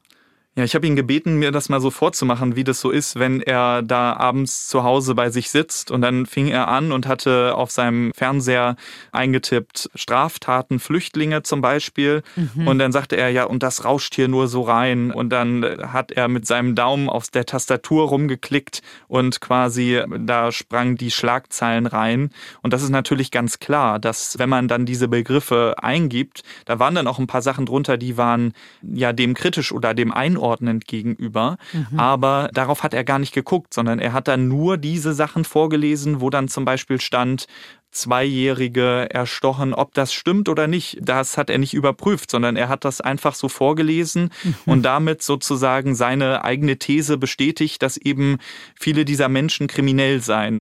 Ja, 0.59 0.65
ich 0.65 0.75
habe 0.75 0.89
ihn 0.89 0.97
gebeten, 0.97 1.37
mir 1.37 1.53
das 1.53 1.69
mal 1.69 1.81
so 1.81 1.93
vorzumachen, 1.93 2.57
wie 2.57 2.65
das 2.65 2.81
so 2.81 2.91
ist, 2.91 3.17
wenn 3.17 3.41
er 3.41 3.81
da 3.81 4.15
abends 4.15 4.67
zu 4.67 4.83
Hause 4.83 5.15
bei 5.15 5.31
sich 5.31 5.51
sitzt 5.51 5.93
und 5.93 6.01
dann 6.01 6.27
fing 6.27 6.49
er 6.49 6.67
an 6.67 6.91
und 6.91 7.07
hatte 7.07 7.55
auf 7.55 7.71
seinem 7.71 8.13
Fernseher 8.13 8.75
eingetippt 9.13 9.89
Straftaten, 9.95 10.81
Flüchtlinge 10.81 11.45
zum 11.45 11.61
Beispiel. 11.61 12.25
Mhm. 12.35 12.67
Und 12.67 12.81
dann 12.81 12.91
sagte 12.91 13.15
er, 13.17 13.29
ja, 13.29 13.45
und 13.45 13.63
das 13.63 13.85
rauscht 13.85 14.17
hier 14.17 14.27
nur 14.27 14.49
so 14.49 14.63
rein. 14.63 15.13
Und 15.13 15.31
dann 15.31 15.65
hat 15.93 16.11
er 16.11 16.27
mit 16.27 16.45
seinem 16.45 16.75
Daumen 16.75 17.09
auf 17.09 17.29
der 17.29 17.47
Tastatur 17.47 18.09
rumgeklickt 18.09 18.83
und 19.07 19.41
quasi 19.41 20.03
da 20.19 20.51
sprang 20.51 20.97
die 20.97 21.13
Schlagzeilen 21.13 21.87
rein. 21.87 22.31
Und 22.63 22.73
das 22.73 22.83
ist 22.83 22.91
natürlich 22.91 23.31
ganz 23.31 23.61
klar, 23.61 24.01
dass 24.01 24.41
wenn 24.41 24.49
man 24.49 24.67
dann 24.67 24.87
diese 24.87 25.07
Begriffe 25.07 25.77
eingibt, 25.81 26.43
da 26.65 26.81
waren 26.81 26.97
dann 26.97 27.07
auch 27.07 27.21
ein 27.21 27.29
paar 27.29 27.43
Sachen 27.43 27.65
drunter, 27.65 27.97
die 27.97 28.17
waren 28.17 28.55
ja 28.83 29.13
dem 29.13 29.35
kritisch 29.35 29.71
oder 29.71 29.95
dem 29.95 30.11
einordnen 30.11 30.48
einordnend 30.49 30.87
gegenüber. 30.87 31.57
Mhm. 31.73 31.99
Aber 31.99 32.51
darauf 32.53 32.83
hat 32.83 32.95
er 32.95 33.05
gar 33.05 33.19
nicht 33.19 33.35
geguckt, 33.35 33.75
sondern 33.75 33.99
er 33.99 34.13
hat 34.13 34.29
dann 34.29 34.49
nur 34.49 34.77
diese 34.77 35.13
Sachen 35.15 35.45
vorgelesen, 35.45 36.21
wo 36.21 36.31
dann 36.31 36.49
zum 36.49 36.65
Beispiel 36.65 37.01
stand, 37.01 37.47
Zweijährige 37.91 39.09
erstochen, 39.11 39.73
ob 39.73 39.95
das 39.95 40.13
stimmt 40.13 40.51
oder 40.51 40.67
nicht, 40.67 40.99
das 41.01 41.39
hat 41.39 41.49
er 41.49 41.57
nicht 41.57 41.73
überprüft, 41.73 42.31
sondern 42.31 42.55
er 42.55 42.69
hat 42.69 42.85
das 42.85 43.01
einfach 43.01 43.35
so 43.35 43.49
vorgelesen 43.49 44.31
mhm. 44.45 44.55
und 44.67 44.83
damit 44.83 45.23
sozusagen 45.23 45.95
seine 45.95 46.45
eigene 46.45 46.77
These 46.77 47.17
bestätigt, 47.17 47.83
dass 47.83 47.97
eben 47.97 48.37
viele 48.79 49.07
dieser 49.07 49.31
Menschen 49.31 49.69
kriminell 49.69 50.21
seien. 50.21 50.59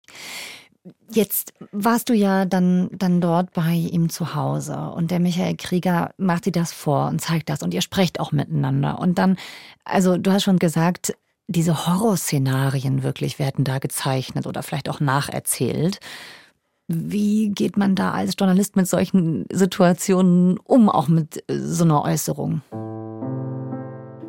Jetzt 1.11 1.52
warst 1.73 2.09
du 2.09 2.14
ja 2.14 2.45
dann, 2.45 2.88
dann 2.93 3.21
dort 3.21 3.52
bei 3.52 3.73
ihm 3.73 4.09
zu 4.09 4.35
Hause 4.35 4.90
und 4.90 5.11
der 5.11 5.21
Michael 5.21 5.57
Krieger 5.57 6.12
macht 6.16 6.47
dir 6.47 6.52
das 6.52 6.73
vor 6.73 7.09
und 7.09 7.21
zeigt 7.21 7.49
das 7.49 7.62
und 7.62 7.75
ihr 7.75 7.81
sprecht 7.81 8.21
auch 8.21 8.33
miteinander. 8.33 8.99
Und 8.99 9.19
dann, 9.19 9.37
also 9.85 10.16
du 10.16 10.33
hast 10.33 10.45
schon 10.45 10.59
gesagt, 10.59 11.14
diese 11.49 11.87
Horrorszenarien 11.87 13.02
wirklich 13.02 13.38
werden 13.38 13.64
da 13.64 13.78
gezeichnet 13.78 14.47
oder 14.47 14.62
vielleicht 14.62 14.88
auch 14.88 15.00
nacherzählt. 15.00 16.00
Wie 16.88 17.50
geht 17.50 17.76
man 17.76 17.95
da 17.95 18.12
als 18.12 18.35
Journalist 18.38 18.76
mit 18.76 18.88
solchen 18.88 19.47
Situationen 19.52 20.59
um, 20.59 20.88
auch 20.88 21.09
mit 21.09 21.43
so 21.49 21.85
einer 21.85 22.02
Äußerung? 22.02 22.62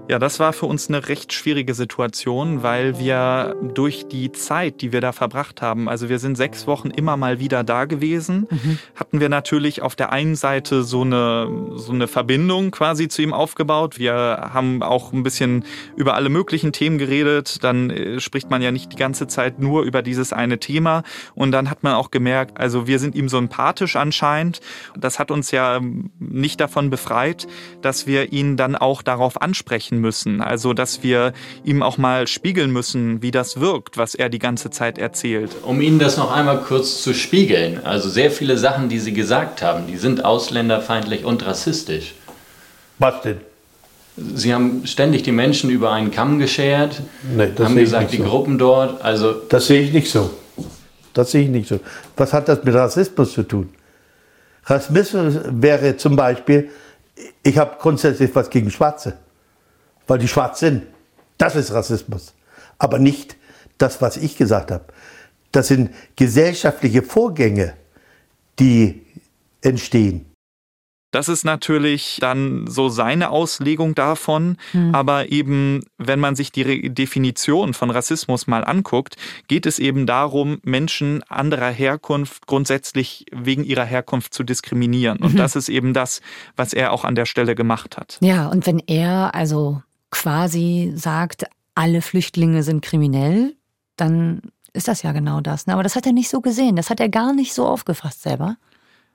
Ja, 0.09 0.19
das 0.19 0.39
war 0.39 0.53
für 0.53 0.67
uns 0.67 0.87
eine 0.87 1.09
recht 1.09 1.33
schwierige 1.33 1.73
Situation, 1.73 2.63
weil 2.63 2.97
wir 2.97 3.57
durch 3.73 4.07
die 4.07 4.31
Zeit, 4.31 4.79
die 4.79 4.93
wir 4.93 5.01
da 5.01 5.11
verbracht 5.11 5.61
haben, 5.61 5.89
also 5.89 6.07
wir 6.07 6.17
sind 6.17 6.37
sechs 6.37 6.65
Wochen 6.65 6.91
immer 6.91 7.17
mal 7.17 7.41
wieder 7.41 7.65
da 7.65 7.83
gewesen, 7.83 8.47
mhm. 8.49 8.79
hatten 8.95 9.19
wir 9.19 9.27
natürlich 9.27 9.81
auf 9.81 9.97
der 9.97 10.13
einen 10.13 10.35
Seite 10.35 10.83
so 10.83 11.01
eine, 11.01 11.73
so 11.75 11.91
eine 11.91 12.07
Verbindung 12.07 12.71
quasi 12.71 13.09
zu 13.09 13.21
ihm 13.21 13.33
aufgebaut. 13.33 13.99
Wir 13.99 14.49
haben 14.53 14.81
auch 14.81 15.11
ein 15.11 15.23
bisschen 15.23 15.65
über 15.97 16.13
alle 16.13 16.29
möglichen 16.29 16.71
Themen 16.71 16.97
geredet. 16.97 17.61
Dann 17.65 17.89
äh, 17.89 18.21
spricht 18.21 18.49
man 18.49 18.61
ja 18.61 18.71
nicht 18.71 18.93
die 18.93 18.97
ganze 18.97 19.27
Zeit 19.27 19.59
nur 19.59 19.83
über 19.83 20.01
dieses 20.01 20.31
eine 20.31 20.57
Thema. 20.57 21.03
Und 21.35 21.51
dann 21.51 21.69
hat 21.69 21.83
man 21.83 21.95
auch 21.95 22.11
gemerkt, 22.11 22.61
also 22.61 22.87
wir 22.87 22.99
sind 22.99 23.13
ihm 23.13 23.27
sympathisch 23.27 23.97
anscheinend. 23.97 24.61
Das 24.97 25.19
hat 25.19 25.31
uns 25.31 25.51
ja 25.51 25.81
nicht 26.19 26.61
davon 26.61 26.89
befreit, 26.89 27.45
dass 27.81 28.07
wir 28.07 28.31
ihn 28.31 28.55
dann 28.55 28.77
auch 28.77 29.01
darauf 29.01 29.41
ansprechen 29.41 29.96
sprechen 29.97 30.01
müssen. 30.01 30.41
Also, 30.41 30.73
dass 30.73 31.03
wir 31.03 31.33
ihm 31.63 31.83
auch 31.83 31.97
mal 31.97 32.27
spiegeln 32.27 32.71
müssen, 32.71 33.21
wie 33.21 33.31
das 33.31 33.59
wirkt, 33.59 33.97
was 33.97 34.15
er 34.15 34.29
die 34.29 34.39
ganze 34.39 34.69
Zeit 34.69 34.97
erzählt. 34.97 35.51
Um 35.63 35.81
Ihnen 35.81 35.99
das 35.99 36.17
noch 36.17 36.31
einmal 36.31 36.61
kurz 36.61 37.01
zu 37.01 37.13
spiegeln. 37.13 37.81
Also, 37.83 38.09
sehr 38.09 38.31
viele 38.31 38.57
Sachen, 38.57 38.89
die 38.89 38.99
Sie 38.99 39.13
gesagt 39.13 39.61
haben, 39.61 39.87
die 39.87 39.97
sind 39.97 40.23
ausländerfeindlich 40.23 41.25
und 41.25 41.45
rassistisch. 41.45 42.13
Was 42.99 43.21
denn? 43.21 43.37
Sie 44.15 44.51
haben 44.51 44.81
ständig 44.85 45.21
die 45.23 45.31
Menschen 45.31 45.69
über 45.69 45.91
einen 45.91 46.09
Kamm 46.09 46.39
geschert, 46.39 47.01
nee, 47.35 47.49
haben 47.59 47.75
gesagt, 47.75 48.11
die 48.11 48.17
so. 48.17 48.23
Gruppen 48.23 48.57
dort, 48.57 49.03
also... 49.03 49.33
Das 49.47 49.67
sehe 49.67 49.81
ich 49.81 49.93
nicht 49.93 50.09
so. 50.09 50.31
Das 51.13 51.29
sehe 51.29 51.43
ich 51.43 51.49
nicht 51.49 51.69
so. 51.69 51.79
Was 52.15 52.33
hat 52.33 52.47
das 52.47 52.63
mit 52.63 52.73
Rassismus 52.73 53.33
zu 53.33 53.43
tun? 53.43 53.69
Rassismus 54.65 55.35
wäre 55.51 55.97
zum 55.97 56.15
Beispiel, 56.15 56.71
ich 57.43 57.59
habe 57.59 57.75
grundsätzlich 57.79 58.31
was 58.33 58.49
gegen 58.49 58.71
Schwarze 58.71 59.13
weil 60.07 60.19
die 60.19 60.27
schwarz 60.27 60.59
sind. 60.59 60.83
Das 61.37 61.55
ist 61.55 61.71
Rassismus. 61.71 62.33
Aber 62.79 62.99
nicht 62.99 63.35
das, 63.77 64.01
was 64.01 64.17
ich 64.17 64.37
gesagt 64.37 64.71
habe. 64.71 64.85
Das 65.51 65.67
sind 65.67 65.91
gesellschaftliche 66.15 67.03
Vorgänge, 67.03 67.73
die 68.59 69.05
entstehen. 69.61 70.25
Das 71.11 71.29
ist 71.29 71.45
natürlich 71.45 72.17
dann 72.19 72.67
so 72.67 72.89
seine 72.89 73.29
Auslegung 73.29 73.95
davon. 73.95 74.57
Mhm. 74.73 74.93
Aber 74.93 75.31
eben, 75.31 75.81
wenn 75.97 76.19
man 76.19 76.35
sich 76.35 76.51
die 76.51 76.93
Definition 76.93 77.73
von 77.73 77.89
Rassismus 77.89 78.45
mal 78.45 78.65
anguckt, 78.65 79.15
geht 79.47 79.65
es 79.65 79.79
eben 79.79 80.05
darum, 80.05 80.59
Menschen 80.63 81.23
anderer 81.29 81.71
Herkunft 81.71 82.45
grundsätzlich 82.45 83.25
wegen 83.31 83.63
ihrer 83.63 83.85
Herkunft 83.85 84.33
zu 84.33 84.43
diskriminieren. 84.43 85.19
Und 85.19 85.33
mhm. 85.33 85.37
das 85.37 85.55
ist 85.55 85.69
eben 85.69 85.93
das, 85.93 86.21
was 86.57 86.73
er 86.73 86.91
auch 86.91 87.05
an 87.05 87.15
der 87.15 87.25
Stelle 87.25 87.55
gemacht 87.55 87.97
hat. 87.97 88.17
Ja, 88.19 88.47
und 88.47 88.67
wenn 88.67 88.79
er 88.79 89.33
also 89.33 89.81
quasi 90.11 90.91
sagt, 90.95 91.45
alle 91.75 92.01
Flüchtlinge 92.01 92.63
sind 92.63 92.81
kriminell, 92.81 93.55
dann 93.95 94.41
ist 94.73 94.87
das 94.87 95.01
ja 95.03 95.11
genau 95.11 95.41
das. 95.41 95.67
Ne? 95.67 95.73
Aber 95.73 95.83
das 95.83 95.95
hat 95.95 96.05
er 96.05 96.13
nicht 96.13 96.29
so 96.29 96.41
gesehen. 96.41 96.75
Das 96.75 96.89
hat 96.89 96.99
er 96.99 97.09
gar 97.09 97.33
nicht 97.33 97.53
so 97.53 97.67
aufgefasst 97.67 98.21
selber. 98.21 98.57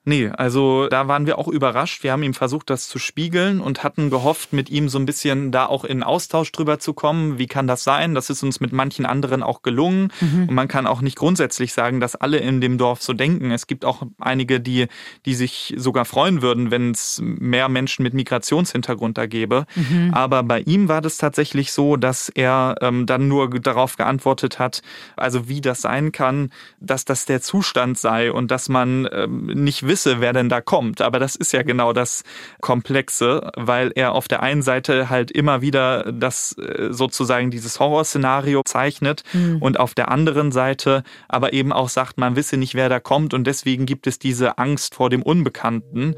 Nee, 0.04 0.30
also 0.36 0.88
da 0.88 1.06
waren 1.06 1.26
wir 1.26 1.38
auch 1.38 1.46
überrascht. 1.46 2.02
Wir 2.02 2.10
haben 2.10 2.24
ihm 2.24 2.34
versucht, 2.34 2.70
das 2.70 2.88
zu 2.88 2.98
spiegeln 2.98 3.60
und 3.60 3.84
hatten 3.84 4.10
gehofft, 4.10 4.52
mit 4.52 4.68
ihm 4.68 4.88
so 4.88 4.98
ein 4.98 5.06
bisschen 5.06 5.52
da 5.52 5.66
auch 5.66 5.84
in 5.84 6.02
Austausch 6.02 6.50
drüber 6.50 6.80
zu 6.80 6.92
kommen. 6.92 7.38
Wie 7.38 7.46
kann 7.46 7.68
das 7.68 7.84
sein? 7.84 8.16
Das 8.16 8.28
ist 8.28 8.42
uns 8.42 8.58
mit 8.58 8.72
manchen 8.72 9.06
anderen 9.06 9.44
auch 9.44 9.62
gelungen. 9.62 10.12
Mhm. 10.20 10.48
Und 10.48 10.54
man 10.56 10.66
kann 10.66 10.88
auch 10.88 11.02
nicht 11.02 11.16
grundsätzlich 11.16 11.72
sagen, 11.72 12.00
dass 12.00 12.16
alle 12.16 12.38
in 12.38 12.60
dem 12.60 12.78
Dorf 12.78 13.00
so 13.00 13.12
denken. 13.12 13.52
Es 13.52 13.68
gibt 13.68 13.84
auch 13.84 14.02
einige, 14.18 14.58
die, 14.58 14.88
die 15.24 15.34
sich 15.34 15.72
sogar 15.76 16.04
freuen 16.04 16.42
würden, 16.42 16.72
wenn 16.72 16.90
es 16.90 17.20
mehr 17.22 17.68
Menschen 17.68 18.02
mit 18.02 18.12
Migrationshintergrund 18.12 19.16
da 19.16 19.26
gäbe. 19.26 19.66
Mhm. 19.76 20.12
Aber 20.12 20.42
bei 20.42 20.62
ihm 20.62 20.88
war 20.88 21.00
das 21.00 21.16
tatsächlich 21.16 21.70
so, 21.70 21.96
dass 21.96 22.28
er 22.28 22.74
ähm, 22.80 23.06
dann 23.06 23.28
nur 23.28 23.50
darauf 23.50 23.96
geantwortet 23.96 24.58
hat, 24.58 24.82
also 25.16 25.48
wie 25.48 25.60
das 25.60 25.80
sein 25.80 26.10
kann, 26.10 26.50
dass 26.80 27.04
das 27.04 27.24
der 27.24 27.40
Zustand 27.40 27.98
sei 27.98 28.32
und 28.32 28.50
dass 28.50 28.68
man 28.68 29.08
ähm, 29.12 29.46
nicht 29.46 29.91
wisse, 29.92 30.20
wer 30.20 30.32
denn 30.32 30.48
da 30.48 30.62
kommt. 30.62 31.02
Aber 31.02 31.18
das 31.18 31.36
ist 31.36 31.52
ja 31.52 31.62
genau 31.62 31.92
das 31.92 32.24
Komplexe, 32.60 33.52
weil 33.56 33.92
er 33.94 34.12
auf 34.12 34.26
der 34.26 34.42
einen 34.42 34.62
Seite 34.62 35.10
halt 35.10 35.30
immer 35.30 35.60
wieder 35.60 36.10
das 36.10 36.56
äh, 36.58 36.88
sozusagen 36.90 37.50
dieses 37.50 37.78
Horrorszenario 37.78 38.62
zeichnet 38.64 39.22
mhm. 39.34 39.58
und 39.60 39.78
auf 39.78 39.94
der 39.94 40.10
anderen 40.10 40.50
Seite 40.50 41.02
aber 41.28 41.52
eben 41.52 41.72
auch 41.72 41.90
sagt, 41.90 42.16
man 42.16 42.36
wisse 42.36 42.56
nicht, 42.56 42.74
wer 42.74 42.88
da 42.88 43.00
kommt 43.00 43.34
und 43.34 43.46
deswegen 43.46 43.84
gibt 43.84 44.06
es 44.06 44.18
diese 44.18 44.56
Angst 44.56 44.94
vor 44.94 45.10
dem 45.10 45.22
Unbekannten. 45.22 46.14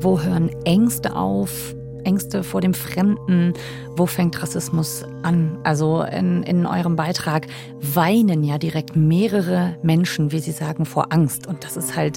Wo 0.00 0.20
hören 0.20 0.50
Ängste 0.64 1.16
auf? 1.16 1.74
Ängste 2.08 2.42
vor 2.42 2.62
dem 2.62 2.72
Fremden. 2.72 3.52
Wo 3.94 4.06
fängt 4.06 4.42
Rassismus 4.42 5.04
an? 5.22 5.58
Also 5.62 6.02
in, 6.02 6.42
in 6.42 6.64
eurem 6.64 6.96
Beitrag 6.96 7.46
weinen 7.82 8.42
ja 8.44 8.56
direkt 8.56 8.96
mehrere 8.96 9.76
Menschen, 9.82 10.32
wie 10.32 10.38
sie 10.38 10.52
sagen, 10.52 10.86
vor 10.86 11.12
Angst. 11.12 11.46
Und 11.46 11.64
das 11.64 11.76
ist 11.76 11.96
halt, 11.96 12.16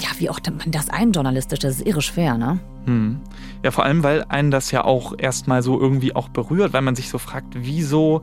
ja, 0.00 0.08
wie 0.18 0.28
auch 0.28 0.40
man 0.50 0.72
das 0.72 0.90
einjournalistisch, 0.90 1.60
das 1.60 1.76
ist 1.76 1.86
irre 1.86 2.02
schwer, 2.02 2.36
ne? 2.36 2.58
Hm. 2.86 3.20
Ja, 3.62 3.70
vor 3.70 3.84
allem, 3.84 4.02
weil 4.02 4.24
einen 4.28 4.50
das 4.50 4.72
ja 4.72 4.82
auch 4.84 5.14
erstmal 5.16 5.62
so 5.62 5.80
irgendwie 5.80 6.16
auch 6.16 6.28
berührt, 6.28 6.72
weil 6.72 6.82
man 6.82 6.96
sich 6.96 7.08
so 7.08 7.18
fragt, 7.18 7.54
wieso 7.54 8.22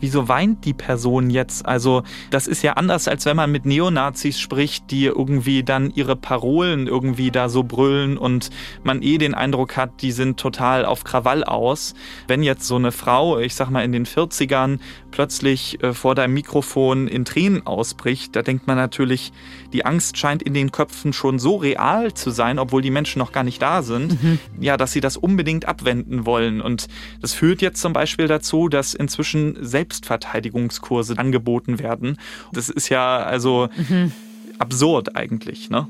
wieso 0.00 0.28
weint 0.28 0.64
die 0.64 0.74
Person 0.74 1.30
jetzt? 1.30 1.66
Also 1.66 2.02
das 2.30 2.46
ist 2.46 2.62
ja 2.62 2.74
anders, 2.74 3.08
als 3.08 3.26
wenn 3.26 3.36
man 3.36 3.52
mit 3.52 3.66
Neonazis 3.66 4.40
spricht, 4.40 4.90
die 4.90 5.04
irgendwie 5.04 5.62
dann 5.62 5.90
ihre 5.94 6.16
Parolen 6.16 6.86
irgendwie 6.86 7.30
da 7.30 7.48
so 7.48 7.62
brüllen 7.62 8.18
und 8.18 8.50
man 8.82 9.02
eh 9.02 9.18
den 9.18 9.34
Eindruck 9.34 9.76
hat, 9.76 10.02
die 10.02 10.12
sind 10.12 10.38
total 10.38 10.84
auf 10.84 11.04
Krawall 11.04 11.44
aus. 11.44 11.94
Wenn 12.26 12.42
jetzt 12.42 12.66
so 12.66 12.76
eine 12.76 12.92
Frau, 12.92 13.38
ich 13.38 13.54
sag 13.54 13.70
mal 13.70 13.84
in 13.84 13.92
den 13.92 14.06
40ern, 14.06 14.78
plötzlich 15.10 15.82
äh, 15.82 15.92
vor 15.92 16.14
deinem 16.14 16.34
Mikrofon 16.34 17.08
in 17.08 17.24
Tränen 17.24 17.66
ausbricht, 17.66 18.34
da 18.36 18.42
denkt 18.42 18.66
man 18.66 18.76
natürlich, 18.76 19.32
die 19.72 19.84
Angst 19.84 20.16
scheint 20.16 20.42
in 20.42 20.54
den 20.54 20.72
Köpfen 20.72 21.12
schon 21.12 21.38
so 21.38 21.56
real 21.56 22.12
zu 22.14 22.30
sein, 22.30 22.58
obwohl 22.58 22.82
die 22.82 22.90
Menschen 22.90 23.18
noch 23.18 23.32
gar 23.32 23.44
nicht 23.44 23.60
da 23.62 23.82
sind, 23.82 24.22
mhm. 24.22 24.38
ja, 24.60 24.76
dass 24.76 24.92
sie 24.92 25.00
das 25.00 25.16
unbedingt 25.16 25.66
abwenden 25.66 26.26
wollen. 26.26 26.60
Und 26.60 26.86
das 27.20 27.34
führt 27.34 27.62
jetzt 27.62 27.80
zum 27.80 27.92
Beispiel 27.92 28.28
dazu, 28.28 28.68
dass 28.68 28.94
inzwischen 28.94 29.56
Selbstverteidigungskurse 29.90 31.18
angeboten 31.18 31.78
werden. 31.78 32.16
Das 32.52 32.68
ist 32.68 32.88
ja 32.88 33.18
also 33.18 33.68
mhm. 33.76 34.12
absurd 34.58 35.16
eigentlich, 35.16 35.68
ne? 35.70 35.88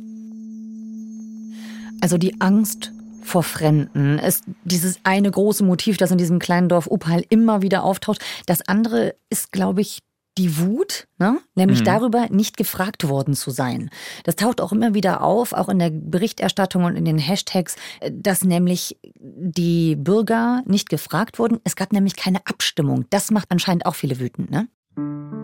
Also 2.00 2.16
die 2.16 2.40
Angst 2.40 2.92
vor 3.23 3.42
Fremden 3.42 4.19
ist 4.19 4.45
dieses 4.64 5.00
eine 5.04 5.30
große 5.30 5.62
Motiv, 5.62 5.99
das 5.99 6.11
in 6.11 6.16
diesem 6.16 6.38
kleinen 6.38 6.71
Dorf 6.71 6.87
Opal 6.90 7.23
immer 7.28 7.61
wieder 7.61 7.85
auftaucht. 7.85 8.25
Das 8.47 8.66
andere 8.66 9.14
ist, 9.28 9.52
glaube 9.52 9.83
ich, 9.83 9.99
die 10.40 10.59
Wut, 10.59 11.06
ne? 11.18 11.38
nämlich 11.54 11.80
Mhm. 11.80 11.85
darüber, 11.85 12.28
nicht 12.30 12.56
gefragt 12.56 13.09
worden 13.09 13.35
zu 13.35 13.50
sein. 13.50 13.90
Das 14.25 14.37
taucht 14.37 14.61
auch 14.61 14.73
immer 14.73 14.94
wieder 14.94 15.23
auf, 15.23 15.52
auch 15.52 15.68
in 15.68 15.78
der 15.78 15.90
Berichterstattung 15.90 16.85
und 16.85 16.97
in 16.97 17.04
den 17.04 17.18
Hashtags, 17.18 17.76
äh, 18.00 18.11
dass 18.12 18.42
nämlich 18.42 18.99
die 19.20 19.97
Bürger 19.97 20.62
nicht 20.66 20.88
gefragt 20.88 21.38
wurden. 21.38 21.61
Es 21.64 21.76
gab 21.76 21.92
nämlich 21.92 22.16
keine 22.16 22.38
Abstimmung. 22.47 23.04
Das 23.11 23.30
macht 23.30 23.50
anscheinend 23.50 23.85
auch 23.85 23.94
viele 23.94 24.18
wütend, 24.18 24.50
ne? 24.50 25.39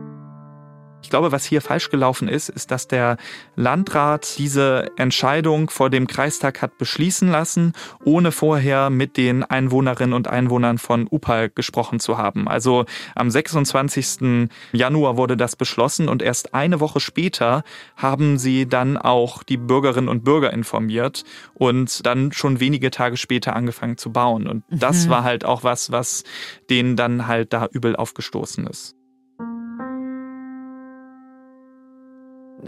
Ich 1.06 1.10
glaube, 1.10 1.30
was 1.30 1.44
hier 1.44 1.62
falsch 1.62 1.90
gelaufen 1.90 2.26
ist, 2.26 2.48
ist, 2.48 2.72
dass 2.72 2.88
der 2.88 3.16
Landrat 3.54 4.38
diese 4.38 4.90
Entscheidung 4.96 5.70
vor 5.70 5.88
dem 5.88 6.08
Kreistag 6.08 6.60
hat 6.62 6.78
beschließen 6.78 7.30
lassen, 7.30 7.74
ohne 8.04 8.32
vorher 8.32 8.90
mit 8.90 9.16
den 9.16 9.44
Einwohnerinnen 9.44 10.14
und 10.14 10.26
Einwohnern 10.26 10.78
von 10.78 11.06
Upal 11.08 11.48
gesprochen 11.48 12.00
zu 12.00 12.18
haben. 12.18 12.48
Also 12.48 12.86
am 13.14 13.30
26. 13.30 14.48
Januar 14.72 15.16
wurde 15.16 15.36
das 15.36 15.54
beschlossen 15.54 16.08
und 16.08 16.22
erst 16.22 16.54
eine 16.54 16.80
Woche 16.80 16.98
später 16.98 17.62
haben 17.94 18.36
sie 18.36 18.66
dann 18.68 18.96
auch 18.96 19.44
die 19.44 19.58
Bürgerinnen 19.58 20.08
und 20.08 20.24
Bürger 20.24 20.52
informiert 20.52 21.22
und 21.54 22.04
dann 22.04 22.32
schon 22.32 22.58
wenige 22.58 22.90
Tage 22.90 23.16
später 23.16 23.54
angefangen 23.54 23.96
zu 23.96 24.10
bauen. 24.10 24.48
Und 24.48 24.64
das 24.70 25.06
Mhm. 25.06 25.10
war 25.10 25.22
halt 25.22 25.44
auch 25.44 25.62
was, 25.62 25.92
was 25.92 26.24
denen 26.68 26.96
dann 26.96 27.28
halt 27.28 27.52
da 27.52 27.68
übel 27.70 27.94
aufgestoßen 27.94 28.66
ist. 28.66 28.95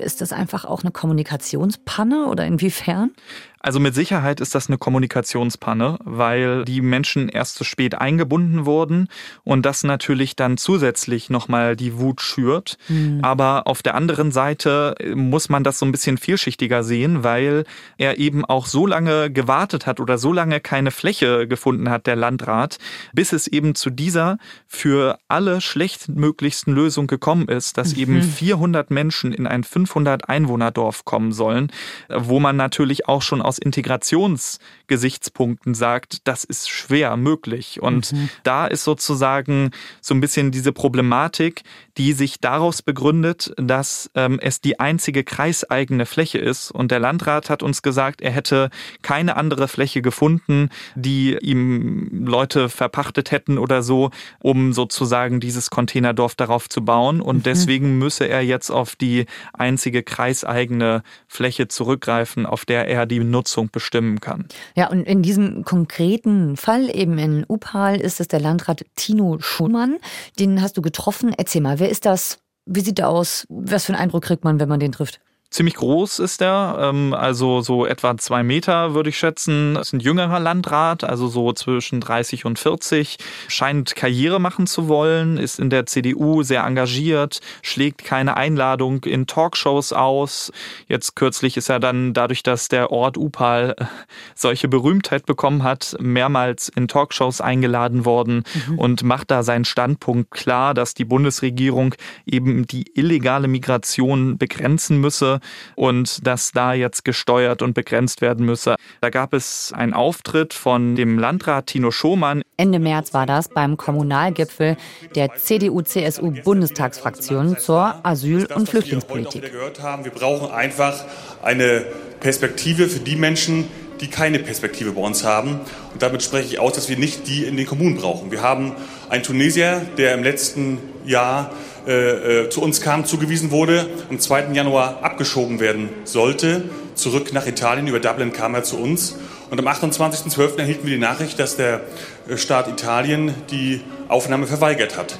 Ist 0.01 0.21
das 0.21 0.33
einfach 0.33 0.65
auch 0.65 0.83
eine 0.83 0.91
Kommunikationspanne 0.91 2.27
oder 2.27 2.47
inwiefern? 2.47 3.11
Also 3.61 3.81
mit 3.81 3.95
Sicherheit 3.95 4.41
ist 4.41 4.55
das 4.55 4.69
eine 4.69 4.79
Kommunikationspanne, 4.79 5.99
weil 6.05 6.65
die 6.65 6.81
Menschen 6.81 7.29
erst 7.29 7.57
zu 7.57 7.65
spät 7.65 7.97
eingebunden 7.97 8.67
wurden 8.67 9.09
und 9.45 9.67
das 9.67 9.83
natürlich 9.83 10.37
dann 10.37 10.57
zusätzlich 10.57 11.29
nochmal 11.29 11.75
die 11.75 11.99
Wut 11.99 12.21
schürt. 12.21 12.79
Hm. 12.87 13.21
Aber 13.23 13.67
auf 13.67 13.83
der 13.83 13.95
anderen 13.95 14.31
Seite 14.31 14.95
muss 15.15 15.49
man 15.49 15.65
das 15.65 15.79
so 15.79 15.87
ein 15.87 15.93
bisschen 15.93 16.19
vielschichtiger 16.19 16.85
sehen, 16.85 17.25
weil 17.25 17.65
er 17.97 18.19
eben 18.19 18.45
auch 18.45 18.67
so 18.67 18.87
lange 18.87 19.31
gewartet 19.31 19.87
hat 19.87 19.99
oder 19.99 20.19
so 20.19 20.33
lange 20.33 20.61
keine 20.61 20.91
Fläche 20.91 21.49
gefunden 21.49 21.91
hat, 21.91 22.07
der 22.07 22.17
Landrat, 22.17 22.79
bis 23.13 23.33
es 23.33 23.49
eben 23.49 23.75
zu 23.75 23.91
dieser 23.91 24.39
für 24.67 25.19
alle 25.27 25.61
schlechtmöglichsten 25.61 26.73
Lösung 26.73 27.07
gekommen 27.07 27.49
ist, 27.49 27.77
dass 27.77 27.95
eben 27.95 28.23
400 28.23 28.91
Menschen 28.91 29.33
in 29.33 29.47
ein 29.47 29.65
500 29.65 30.29
Einwohnerdorf 30.29 31.05
kommen 31.05 31.33
sollen, 31.33 31.73
wo 32.09 32.39
man 32.39 32.57
natürlich 32.57 33.09
auch 33.09 33.23
schon 33.23 33.43
aus 33.49 33.59
Integrationsgesichtspunkten 33.59 35.75
sagt, 35.75 36.29
das 36.29 36.45
ist 36.45 36.69
schwer 36.69 37.17
möglich. 37.17 37.83
Und 37.83 38.15
da 38.45 38.67
ist 38.67 38.85
sozusagen 38.85 39.71
so 40.01 40.15
ein 40.15 40.21
bisschen 40.21 40.51
diese 40.51 40.73
Problematik, 40.73 41.63
die 41.99 42.13
sich 42.13 42.41
daraus 42.41 42.81
begründet, 42.81 43.53
dass 43.57 44.09
ähm, 44.15 44.39
es 44.41 44.61
die 44.61 44.79
einzige 44.79 45.25
kreiseigene 45.25 46.07
Fläche 46.07 46.39
ist. 46.39 46.71
Und 46.71 46.93
der 46.93 47.01
Landrat 47.01 47.51
hat 47.51 47.65
uns 47.65 47.83
gesagt, 47.83 48.21
er 48.21 48.31
hätte 48.31 48.71
keine 49.03 49.37
andere 49.37 49.67
Fläche 49.67 50.01
gefunden, 50.01 50.71
die 50.95 51.37
ihm 51.37 52.25
Leute 52.25 52.69
verpachtet 52.69 53.33
hätten 53.33 53.59
oder 53.59 53.83
so, 53.83 54.11
um 54.39 54.73
sozusagen 54.73 55.41
dieses 55.41 55.71
Containerdorf 55.71 56.37
darauf 56.37 56.69
zu 56.69 56.85
bauen. 56.85 57.21
Und 57.21 57.47
deswegen 57.47 57.99
müsse 57.99 58.29
er 58.29 58.43
jetzt 58.43 58.71
auf 58.71 58.95
die 58.95 59.27
einzige 59.53 60.05
kreiseigene 60.05 61.03
Fläche 61.27 61.67
zurückgreifen, 61.67 62.47
auf 62.47 62.65
der 62.65 62.87
er 62.87 63.07
die 63.07 63.19
Nutzung 63.19 63.71
bestimmen 63.73 64.21
kann. 64.21 64.47
Ja, 64.77 64.89
und 64.89 65.03
in 65.03 65.23
diesem 65.23 65.65
konkreten 65.65 66.57
Fall 66.57 66.95
eben 66.95 67.19
in 67.19 67.45
Upal 67.49 68.01
ist 68.01 68.21
es 68.21 68.29
der 68.29 68.39
Landrat 68.39 68.85
Tino 68.95 69.39
Schumann. 69.41 69.97
Den 70.39 70.63
hast 70.63 70.77
du 70.77 70.83
getroffen. 70.83 71.35
Erzähl 71.37 71.61
mal, 71.61 71.81
wer 71.81 71.88
ist 71.89 72.07
das? 72.07 72.39
Wie 72.67 72.81
sieht 72.81 72.99
er 72.99 73.09
aus? 73.09 73.47
Was 73.49 73.87
für 73.87 73.93
einen 73.93 74.03
Eindruck 74.03 74.25
kriegt 74.25 74.45
man, 74.45 74.61
wenn 74.61 74.69
man 74.69 74.81
den 74.81 74.93
trifft? 74.93 75.21
Ziemlich 75.51 75.77
groß 75.77 76.19
ist 76.19 76.43
er, 76.43 76.77
ähm, 76.79 77.15
also 77.15 77.63
so 77.63 77.87
etwa 77.87 78.19
zwei 78.19 78.43
Meter 78.43 78.93
würde 78.93 79.09
ich 79.09 79.17
schätzen. 79.17 79.77
Ist 79.77 79.95
ein 79.95 80.01
jüngerer 80.01 80.41
Landrat, 80.41 81.05
also 81.05 81.27
so 81.27 81.55
zwischen 81.55 82.03
30 82.03 82.45
und 82.45 82.59
40. 82.59 83.17
Scheint 83.49 83.97
Karriere 83.97 84.41
machen 84.41 84.67
zu 84.67 84.89
wollen, 84.89 85.39
ist 85.39 85.59
in 85.59 85.71
der 85.71 85.87
CDU 85.87 86.43
sehr 86.43 86.65
engagiert, 86.65 87.41
schlägt 87.63 88.05
keine 88.05 88.37
Einladung 88.37 89.05
in 89.05 89.27
Talkshows 89.27 89.95
aus. 89.95 90.53
Jetzt 90.87 91.17
kürzlich 91.17 91.57
ist 91.57 91.71
er 91.71 91.81
dann 91.81 92.13
dadurch, 92.13 92.43
dass 92.43 92.69
der 92.69 92.91
Ort 92.91 93.17
Upal 93.17 93.75
solche 94.35 94.69
Berühmtheit 94.69 95.25
bekommen 95.25 95.63
hat, 95.63 95.97
mehrmals 95.99 96.69
in 96.69 96.89
Talkshows 96.89 97.41
eingeladen 97.41 98.05
worden 98.05 98.45
und 98.77 99.03
macht 99.03 99.31
da 99.31 99.43
seinen 99.43 99.65
Standpunkt 99.65 100.31
klar, 100.31 100.75
dass 100.75 100.93
die 100.93 101.07
Bundesregierung 101.07 101.95
eben 102.27 102.67
die 102.67 102.85
illegale 102.95 103.49
Migration 103.49 104.37
begrenzen 104.37 104.99
müsse 105.01 105.38
und 105.75 106.25
dass 106.27 106.53
da 106.53 106.73
jetzt 106.73 107.05
gesteuert 107.05 107.61
und 107.63 107.75
begrenzt 107.75 108.21
werden 108.21 108.47
müsse. 108.47 108.77
Da 109.01 109.11
gab 109.11 109.35
es 109.35 109.73
einen 109.75 109.95
Auftritt 109.95 110.55
von 110.55 110.95
dem 110.97 111.19
Landrat 111.19 111.67
Tino 111.67 111.91
Schomann. 111.91 112.43
Ende 112.57 112.79
März 112.79 113.13
war 113.15 113.27
das 113.27 113.49
beim 113.49 113.77
Kommunalgipfel 113.77 114.77
der 115.15 115.35
CDU-CSU-Bundestagsfraktion 115.35 117.59
zur 117.59 118.05
Asyl- 118.05 118.43
und 118.43 118.51
das, 118.51 118.59
wir 118.59 118.67
Flüchtlingspolitik. 118.67 119.43
wieder 119.43 119.51
gehört 119.51 119.83
haben, 119.83 120.05
wir 120.05 120.13
brauchen 120.13 120.51
einfach 120.51 121.05
eine 121.43 121.85
Perspektive 122.21 122.89
für 122.89 123.01
die 123.01 123.17
Menschen, 123.17 123.65
die 124.01 124.09
keine 124.09 124.39
Perspektive 124.39 124.93
bei 124.93 125.01
uns 125.01 125.25
haben. 125.25 125.61
Und 125.93 126.03
damit 126.03 126.23
spreche 126.23 126.49
ich 126.49 126.59
aus, 126.59 126.75
dass 126.75 126.89
wir 126.89 126.97
nicht 126.97 127.27
die 127.27 127.45
in 127.45 127.57
den 127.57 127.67
Kommunen 127.67 127.97
brauchen. 127.97 128.31
Wir 128.31 128.43
haben 128.43 128.73
einen 129.09 129.23
Tunesier, 129.23 129.83
der 129.97 130.15
im 130.15 130.23
letzten 130.23 130.79
Jahr 131.05 131.53
äh, 131.89 132.43
äh, 132.43 132.51
zu 132.51 132.61
uns 132.61 132.83
kam, 132.83 133.07
zugewiesen 133.07 133.51
wurde, 133.51 133.89
am 134.11 134.21
2. 134.21 134.53
Januar 134.53 135.03
abgeschoben 135.03 135.59
werden 135.59 135.89
sollte, 136.05 136.65
zurück 136.95 137.33
nach 137.33 137.47
Italien. 137.47 137.87
Über 137.87 137.99
Dublin 137.99 138.35
kam 138.35 138.55
er 138.55 138.63
zu 138.63 138.77
uns. 138.77 139.17
Und 139.49 139.59
am 139.59 139.67
28.12. 139.67 140.59
erhielten 140.59 140.87
wir 140.87 140.95
die 140.95 141.01
Nachricht, 141.01 141.39
dass 141.39 141.57
der 141.57 141.81
äh, 142.29 142.37
Staat 142.37 142.69
Italien 142.69 143.33
die 143.51 143.81
Aufnahme 144.09 144.47
verweigert 144.47 144.99
hat. 144.99 145.19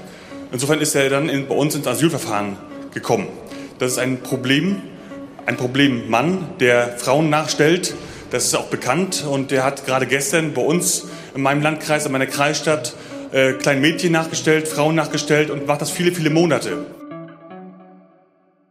Insofern 0.53 0.83
ist 0.83 0.95
er 0.95 1.09
dann 1.09 1.31
in, 1.31 1.49
bei 1.49 1.55
uns 1.55 1.75
ins 1.75 1.87
Asylverfahren 1.87 2.59
gekommen. 2.93 3.29
Das 3.79 3.93
ist 3.93 3.99
ein 3.99 4.21
Problem, 4.21 4.83
ein 5.47 5.57
Problemmann, 5.57 6.49
der 6.61 6.99
Frauen 6.99 7.31
nachstellt. 7.31 7.95
Das 8.31 8.45
ist 8.45 8.55
auch 8.55 8.67
bekannt 8.67 9.25
und 9.27 9.53
der 9.53 9.65
hat 9.65 9.87
gerade 9.87 10.07
gestern 10.07 10.53
bei 10.53 10.61
uns 10.61 11.07
in 11.35 11.41
meinem 11.41 11.63
Landkreis, 11.63 12.05
in 12.05 12.13
meiner 12.13 12.27
Kreisstadt, 12.27 12.95
äh, 13.33 13.53
kleinen 13.55 13.81
Mädchen 13.81 14.13
nachgestellt, 14.13 14.69
Frauen 14.69 14.95
nachgestellt 14.95 15.51
und 15.51 15.67
macht 15.67 15.81
das 15.81 15.91
viele, 15.91 16.13
viele 16.13 16.31
Monate. 16.31 16.87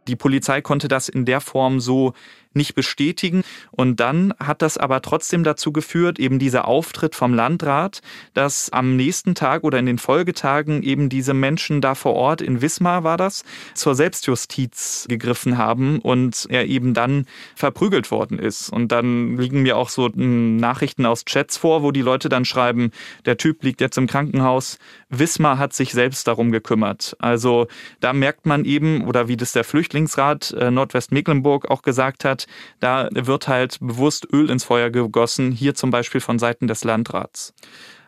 Die 0.08 0.16
Polizei 0.16 0.62
konnte 0.62 0.88
das 0.88 1.08
in 1.08 1.26
der 1.26 1.40
Form 1.40 1.80
so 1.80 2.14
nicht 2.58 2.74
bestätigen. 2.74 3.42
Und 3.70 4.00
dann 4.00 4.34
hat 4.38 4.60
das 4.60 4.76
aber 4.76 5.00
trotzdem 5.00 5.44
dazu 5.44 5.72
geführt, 5.72 6.18
eben 6.18 6.38
dieser 6.38 6.68
Auftritt 6.68 7.14
vom 7.14 7.32
Landrat, 7.32 8.02
dass 8.34 8.70
am 8.70 8.96
nächsten 8.96 9.34
Tag 9.34 9.64
oder 9.64 9.78
in 9.78 9.86
den 9.86 9.98
Folgetagen 9.98 10.82
eben 10.82 11.08
diese 11.08 11.32
Menschen 11.32 11.80
da 11.80 11.94
vor 11.94 12.12
Ort, 12.14 12.42
in 12.42 12.60
Wismar 12.60 13.04
war 13.04 13.16
das, 13.16 13.44
zur 13.72 13.94
Selbstjustiz 13.94 15.06
gegriffen 15.08 15.56
haben 15.56 16.00
und 16.00 16.46
er 16.50 16.66
eben 16.66 16.92
dann 16.92 17.26
verprügelt 17.54 18.10
worden 18.10 18.38
ist. 18.38 18.68
Und 18.68 18.92
dann 18.92 19.38
liegen 19.38 19.62
mir 19.62 19.76
auch 19.76 19.88
so 19.88 20.08
mm, 20.08 20.56
Nachrichten 20.56 21.06
aus 21.06 21.24
Chats 21.24 21.56
vor, 21.56 21.82
wo 21.82 21.92
die 21.92 22.02
Leute 22.02 22.28
dann 22.28 22.44
schreiben, 22.44 22.90
der 23.24 23.38
Typ 23.38 23.62
liegt 23.62 23.80
jetzt 23.80 23.96
im 23.96 24.06
Krankenhaus, 24.06 24.78
Wismar 25.08 25.58
hat 25.58 25.72
sich 25.72 25.92
selbst 25.92 26.26
darum 26.26 26.52
gekümmert. 26.52 27.16
Also 27.18 27.68
da 28.00 28.12
merkt 28.12 28.44
man 28.44 28.64
eben, 28.64 29.06
oder 29.06 29.28
wie 29.28 29.36
das 29.36 29.52
der 29.52 29.64
Flüchtlingsrat 29.64 30.52
äh, 30.52 30.70
Nordwestmecklenburg 30.70 31.70
auch 31.70 31.82
gesagt 31.82 32.24
hat, 32.24 32.46
da 32.80 33.08
wird 33.12 33.48
halt 33.48 33.78
bewusst 33.80 34.26
Öl 34.32 34.50
ins 34.50 34.64
Feuer 34.64 34.90
gegossen, 34.90 35.52
hier 35.52 35.74
zum 35.74 35.90
Beispiel 35.90 36.20
von 36.20 36.38
Seiten 36.38 36.66
des 36.66 36.84
Landrats. 36.84 37.54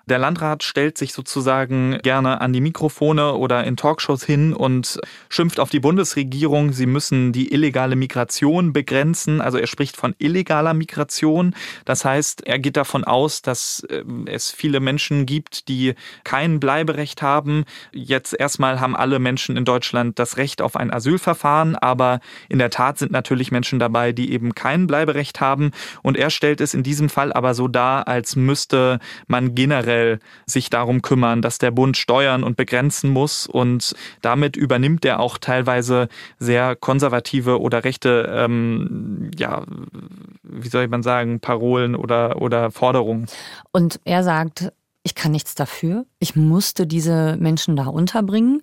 Der 0.06 0.18
Landrat 0.18 0.62
stellt 0.62 0.98
sich 0.98 1.12
sozusagen 1.12 1.98
gerne 2.02 2.40
an 2.40 2.52
die 2.52 2.60
Mikrofone 2.60 3.34
oder 3.34 3.64
in 3.64 3.76
Talkshows 3.76 4.24
hin 4.24 4.52
und 4.52 4.98
schimpft 5.28 5.60
auf 5.60 5.70
die 5.70 5.80
Bundesregierung, 5.80 6.72
sie 6.72 6.86
müssen 6.86 7.32
die 7.32 7.52
illegale 7.52 7.96
Migration 7.96 8.72
begrenzen. 8.72 9.40
Also 9.40 9.58
er 9.58 9.66
spricht 9.66 9.96
von 9.96 10.14
illegaler 10.18 10.74
Migration. 10.74 11.54
Das 11.84 12.04
heißt, 12.04 12.46
er 12.46 12.58
geht 12.58 12.76
davon 12.76 13.04
aus, 13.04 13.42
dass 13.42 13.84
äh, 13.88 14.02
es 14.26 14.50
viele 14.50 14.80
Menschen 14.80 15.26
gibt, 15.26 15.68
die 15.68 15.94
kein 16.24 16.60
Bleiberecht 16.60 17.22
haben. 17.22 17.64
Jetzt 17.92 18.38
erstmal 18.38 18.80
haben 18.80 18.96
alle 18.96 19.18
Menschen 19.18 19.56
in 19.56 19.64
Deutschland 19.64 20.18
das 20.18 20.36
Recht 20.36 20.62
auf 20.62 20.76
ein 20.76 20.92
Asylverfahren, 20.92 21.76
aber 21.76 22.20
in 22.48 22.58
der 22.58 22.70
Tat 22.70 22.98
sind 22.98 23.12
natürlich 23.12 23.52
Menschen 23.52 23.78
dabei, 23.78 24.12
die 24.12 24.32
eben 24.32 24.54
kein 24.54 24.86
Bleiberecht 24.86 25.40
haben. 25.40 25.70
Und 26.02 26.16
er 26.16 26.30
stellt 26.30 26.60
es 26.60 26.74
in 26.74 26.82
diesem 26.82 27.08
Fall 27.08 27.32
aber 27.32 27.54
so 27.54 27.68
dar, 27.68 28.08
als 28.08 28.34
müsste 28.34 28.98
man 29.26 29.54
generell 29.54 29.89
sich 30.46 30.70
darum 30.70 31.02
kümmern, 31.02 31.42
dass 31.42 31.58
der 31.58 31.70
Bund 31.70 31.96
steuern 31.96 32.42
und 32.42 32.56
begrenzen 32.56 33.10
muss. 33.10 33.46
Und 33.46 33.94
damit 34.22 34.56
übernimmt 34.56 35.04
er 35.04 35.20
auch 35.20 35.38
teilweise 35.38 36.08
sehr 36.38 36.76
konservative 36.76 37.60
oder 37.60 37.84
rechte, 37.84 38.30
ähm, 38.34 39.30
ja, 39.38 39.64
wie 40.42 40.68
soll 40.68 40.88
man 40.88 41.02
sagen, 41.02 41.40
Parolen 41.40 41.94
oder, 41.94 42.40
oder 42.40 42.70
Forderungen. 42.70 43.26
Und 43.72 44.00
er 44.04 44.22
sagt, 44.22 44.72
ich 45.02 45.14
kann 45.14 45.32
nichts 45.32 45.54
dafür. 45.54 46.04
Ich 46.18 46.36
musste 46.36 46.86
diese 46.86 47.36
Menschen 47.38 47.76
da 47.76 47.86
unterbringen. 47.86 48.60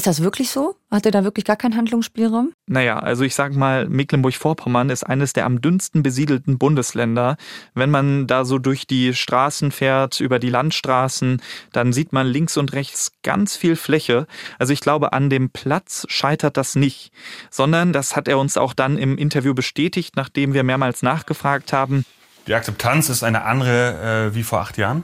Ist 0.00 0.06
das 0.06 0.22
wirklich 0.22 0.48
so? 0.48 0.76
Hat 0.90 1.04
er 1.04 1.12
da 1.12 1.24
wirklich 1.24 1.44
gar 1.44 1.56
keinen 1.56 1.76
Handlungsspielraum? 1.76 2.54
Naja, 2.66 2.98
also 3.00 3.22
ich 3.22 3.34
sag 3.34 3.54
mal, 3.54 3.86
Mecklenburg-Vorpommern 3.86 4.88
ist 4.88 5.04
eines 5.04 5.34
der 5.34 5.44
am 5.44 5.60
dünnsten 5.60 6.02
besiedelten 6.02 6.56
Bundesländer. 6.56 7.36
Wenn 7.74 7.90
man 7.90 8.26
da 8.26 8.46
so 8.46 8.58
durch 8.58 8.86
die 8.86 9.12
Straßen 9.12 9.72
fährt, 9.72 10.20
über 10.20 10.38
die 10.38 10.48
Landstraßen, 10.48 11.42
dann 11.74 11.92
sieht 11.92 12.14
man 12.14 12.26
links 12.26 12.56
und 12.56 12.72
rechts 12.72 13.12
ganz 13.22 13.56
viel 13.56 13.76
Fläche. 13.76 14.26
Also 14.58 14.72
ich 14.72 14.80
glaube, 14.80 15.12
an 15.12 15.28
dem 15.28 15.50
Platz 15.50 16.06
scheitert 16.08 16.56
das 16.56 16.76
nicht, 16.76 17.12
sondern 17.50 17.92
das 17.92 18.16
hat 18.16 18.26
er 18.26 18.38
uns 18.38 18.56
auch 18.56 18.72
dann 18.72 18.96
im 18.96 19.18
Interview 19.18 19.52
bestätigt, 19.52 20.16
nachdem 20.16 20.54
wir 20.54 20.62
mehrmals 20.62 21.02
nachgefragt 21.02 21.74
haben. 21.74 22.06
Die 22.46 22.54
Akzeptanz 22.54 23.10
ist 23.10 23.22
eine 23.22 23.44
andere 23.44 24.30
äh, 24.30 24.34
wie 24.34 24.44
vor 24.44 24.60
acht 24.60 24.78
Jahren. 24.78 25.02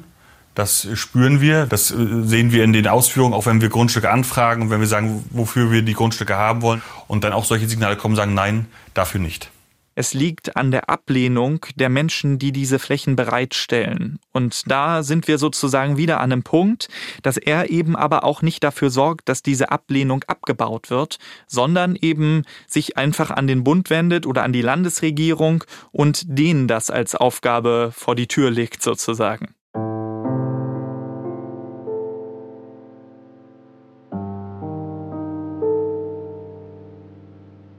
Das 0.57 0.88
spüren 0.95 1.42
wir, 1.42 1.66
das 1.66 1.90
äh, 1.90 1.97
sehen 2.23 2.51
wir 2.51 2.64
in 2.64 2.73
den 2.73 2.88
Ausführungen, 2.88 3.35
auch 3.35 3.45
wenn 3.45 3.61
wir 3.61 3.69
Grundstücke 3.69 4.11
anfragen 4.11 4.62
und 4.62 4.71
wenn 4.71 4.81
wir 4.81 4.87
sagen, 4.87 5.23
wofür 5.31 5.71
wir 5.71 5.83
die 5.83 5.92
Grundstücke 5.92 6.35
haben 6.35 6.62
wollen 6.62 6.83
und 7.07 7.25
dann 7.25 7.35
auch 7.35 7.45
solche 7.45 7.69
Signale 7.69 7.97
kommen, 7.97 8.16
sagen, 8.16 8.33
nein, 8.33 8.66
dafür 8.95 9.21
nicht. 9.21 9.51
Es 9.99 10.14
liegt 10.14 10.57
an 10.57 10.71
der 10.71 10.88
Ablehnung 10.88 11.66
der 11.75 11.90
Menschen, 11.90 12.38
die 12.38 12.53
diese 12.53 12.79
Flächen 12.79 13.16
bereitstellen. 13.16 14.19
Und 14.33 14.71
da 14.71 15.03
sind 15.03 15.29
wir 15.29 15.37
sozusagen 15.37 15.99
wieder 15.99 16.21
an 16.21 16.33
einem 16.33 16.42
Punkt, 16.42 16.88
dass 17.23 17.37
er 17.37 17.71
eben 17.71 17.95
aber 17.95 18.25
auch 18.25 18.40
nicht 18.40 18.64
dafür 18.64 18.88
sorgt, 18.88 19.29
dass 19.29 19.42
diese 19.42 19.71
Ablehnung 19.71 20.23
abgebaut 20.27 20.88
wird, 20.88 21.19
sondern 21.47 21.97
eben 21.97 22.45
sich 22.66 22.97
einfach 22.97 23.31
an 23.31 23.47
den 23.47 23.62
Bund 23.62 23.90
wendet 23.90 24.27
oder 24.27 24.42
an 24.42 24.53
die 24.55 24.62
Landesregierung 24.62 25.64
und 25.92 26.25
denen 26.27 26.66
das 26.66 26.88
als 26.88 27.14
Aufgabe 27.14 27.90
vor 27.95 28.14
die 28.14 28.29
Tür 28.29 28.51
legt 28.51 28.83
sozusagen. 28.83 29.56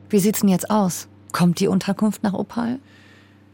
Wie 0.10 0.20
sieht's 0.20 0.40
denn 0.40 0.50
jetzt 0.50 0.70
aus? 0.70 1.08
Kommt 1.34 1.60
die 1.60 1.68
Unterkunft 1.68 2.24
nach 2.24 2.34
Opal? 2.34 2.80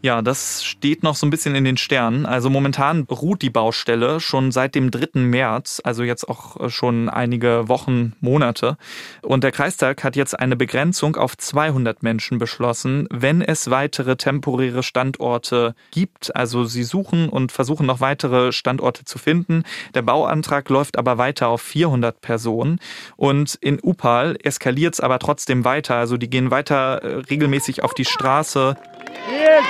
Ja, 0.03 0.21
das 0.21 0.65
steht 0.65 1.01
noch 1.01 1.15
so 1.15 1.25
ein 1.25 1.29
bisschen 1.29 1.55
in 1.55 1.63
den 1.63 1.77
Sternen. 1.77 2.25
Also 2.25 2.49
momentan 2.49 3.03
ruht 3.03 3.41
die 3.41 3.49
Baustelle 3.49 4.19
schon 4.19 4.51
seit 4.51 4.75
dem 4.75 4.91
3. 4.91 5.21
März, 5.21 5.79
also 5.81 6.03
jetzt 6.03 6.27
auch 6.27 6.59
äh, 6.59 6.69
schon 6.69 7.07
einige 7.07 7.69
Wochen, 7.69 8.11
Monate. 8.19 8.75
Und 9.21 9.45
der 9.45 9.53
Kreistag 9.53 10.03
hat 10.03 10.17
jetzt 10.17 10.37
eine 10.37 10.57
Begrenzung 10.57 11.15
auf 11.15 11.37
200 11.37 12.03
Menschen 12.03 12.37
beschlossen, 12.37 13.07
wenn 13.11 13.41
es 13.41 13.69
weitere 13.69 14.17
temporäre 14.17 14.83
Standorte 14.83 15.73
gibt. 15.91 16.35
Also 16.35 16.65
sie 16.65 16.83
suchen 16.83 17.29
und 17.29 17.53
versuchen 17.53 17.85
noch 17.85 18.01
weitere 18.01 18.51
Standorte 18.51 19.05
zu 19.05 19.17
finden. 19.17 19.63
Der 19.93 20.01
Bauantrag 20.01 20.67
läuft 20.67 20.97
aber 20.97 21.17
weiter 21.17 21.47
auf 21.47 21.61
400 21.61 22.19
Personen. 22.19 22.79
Und 23.15 23.55
in 23.61 23.79
Upal 23.81 24.35
eskaliert 24.43 24.95
es 24.95 24.99
aber 24.99 25.19
trotzdem 25.19 25.63
weiter. 25.63 25.95
Also 25.95 26.17
die 26.17 26.29
gehen 26.29 26.51
weiter 26.51 27.01
äh, 27.01 27.15
regelmäßig 27.29 27.83
auf 27.83 27.93
die 27.93 28.03
Straße. 28.03 28.75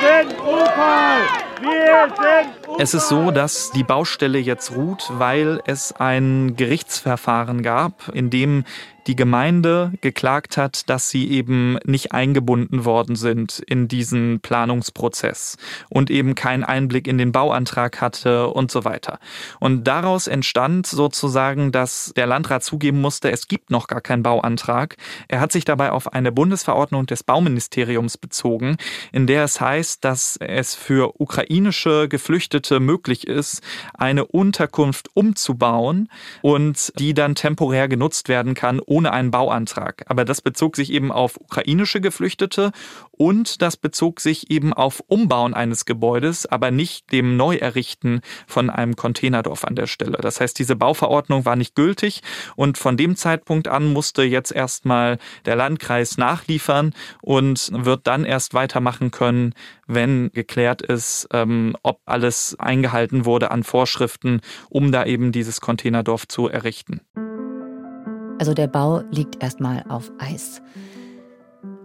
Sind 0.01 0.39
Opal! 0.39 1.52
Es 2.79 2.93
ist 2.93 3.09
so, 3.09 3.31
dass 3.31 3.71
die 3.71 3.83
Baustelle 3.83 4.39
jetzt 4.39 4.75
ruht, 4.75 5.09
weil 5.11 5.61
es 5.65 5.93
ein 5.93 6.55
Gerichtsverfahren 6.55 7.61
gab, 7.63 8.09
in 8.13 8.29
dem 8.29 8.65
die 9.07 9.15
Gemeinde 9.15 9.91
geklagt 10.01 10.57
hat, 10.57 10.89
dass 10.89 11.09
sie 11.09 11.29
eben 11.29 11.77
nicht 11.85 12.11
eingebunden 12.11 12.85
worden 12.85 13.15
sind 13.15 13.59
in 13.59 13.87
diesen 13.87 14.39
Planungsprozess 14.39 15.57
und 15.89 16.09
eben 16.09 16.35
keinen 16.35 16.63
Einblick 16.63 17.07
in 17.07 17.17
den 17.17 17.31
Bauantrag 17.31 18.01
hatte 18.01 18.47
und 18.47 18.71
so 18.71 18.85
weiter. 18.85 19.19
Und 19.59 19.85
daraus 19.85 20.27
entstand 20.27 20.87
sozusagen, 20.87 21.71
dass 21.71 22.13
der 22.15 22.27
Landrat 22.27 22.63
zugeben 22.63 23.01
musste, 23.01 23.31
es 23.31 23.47
gibt 23.47 23.71
noch 23.71 23.87
gar 23.87 24.01
keinen 24.01 24.23
Bauantrag. 24.23 24.97
Er 25.27 25.39
hat 25.39 25.51
sich 25.51 25.65
dabei 25.65 25.91
auf 25.91 26.13
eine 26.13 26.31
Bundesverordnung 26.31 27.05
des 27.05 27.23
Bauministeriums 27.23 28.17
bezogen, 28.17 28.77
in 29.11 29.27
der 29.27 29.43
es 29.43 29.59
heißt, 29.59 30.03
dass 30.03 30.37
es 30.39 30.75
für 30.75 31.19
ukrainische 31.43 32.08
Geflüchtete 32.08 32.79
möglich 32.79 33.27
ist, 33.27 33.62
eine 33.93 34.25
Unterkunft 34.25 35.10
umzubauen 35.13 36.10
und 36.41 36.93
die 36.99 37.13
dann 37.13 37.36
temporär 37.36 37.88
genutzt 37.88 38.29
werden 38.29 38.53
kann, 38.53 38.79
ohne 38.79 39.12
einen 39.12 39.32
Bauantrag. 39.32 40.06
Aber 40.08 40.25
das 40.25 40.41
bezog 40.41 40.75
sich 40.75 40.91
eben 40.91 41.12
auf 41.12 41.38
ukrainische 41.38 42.01
Geflüchtete 42.01 42.71
und 43.15 43.62
das 43.62 43.78
bezog 43.78 44.19
sich 44.19 44.49
eben 44.49 44.73
auf 44.73 45.04
Umbauen 45.08 45.54
eines 45.54 45.86
Gebäudes, 45.86 46.45
aber 46.45 46.71
nicht 46.71 47.12
dem 47.12 47.38
Neuerrichten 47.38 48.21
von 48.47 48.69
einem 48.69 48.95
Containerdorf 48.95 49.65
an 49.65 49.76
der 49.76 49.88
Stelle. 49.88 50.17
Das 50.21 50.41
heißt, 50.41 50.58
diese 50.58 50.76
Bauverordnung 50.76 51.45
war 51.45 51.56
nicht 51.56 51.76
gültig 51.76 52.21
und 52.56 52.78
von 52.78 52.97
dem 52.97 53.15
Zeitpunkt 53.15 53.67
an 53.67 53.93
musste 53.93 54.23
jetzt 54.23 54.52
erstmal 54.52 55.19
der 55.45 55.56
Landkreis 55.56 56.17
nachliefern 56.17 56.93
und 57.21 57.69
wird 57.73 58.08
dann 58.08 58.26
erst 58.26 58.54
weitermachen 58.54 59.12
können, 59.12 59.54
wenn 59.86 60.32
geklärt 60.32 60.82
ist, 60.82 61.28
ähm, 61.32 61.76
ob 61.84 61.99
alles 62.06 62.56
eingehalten 62.60 63.26
wurde 63.26 63.52
an 63.52 63.63
Vorschriften, 63.63 64.41
um 64.69 64.91
da 64.91 65.06
eben 65.06 65.32
dieses 65.32 65.62
Containerdorf 65.62 66.28
zu 66.28 66.47
errichten. 66.47 67.02
Also 68.39 68.54
der 68.54 68.67
Bau 68.67 69.04
liegt 69.12 69.41
erstmal 69.41 69.86
auf 69.88 70.12
Eis. 70.17 70.62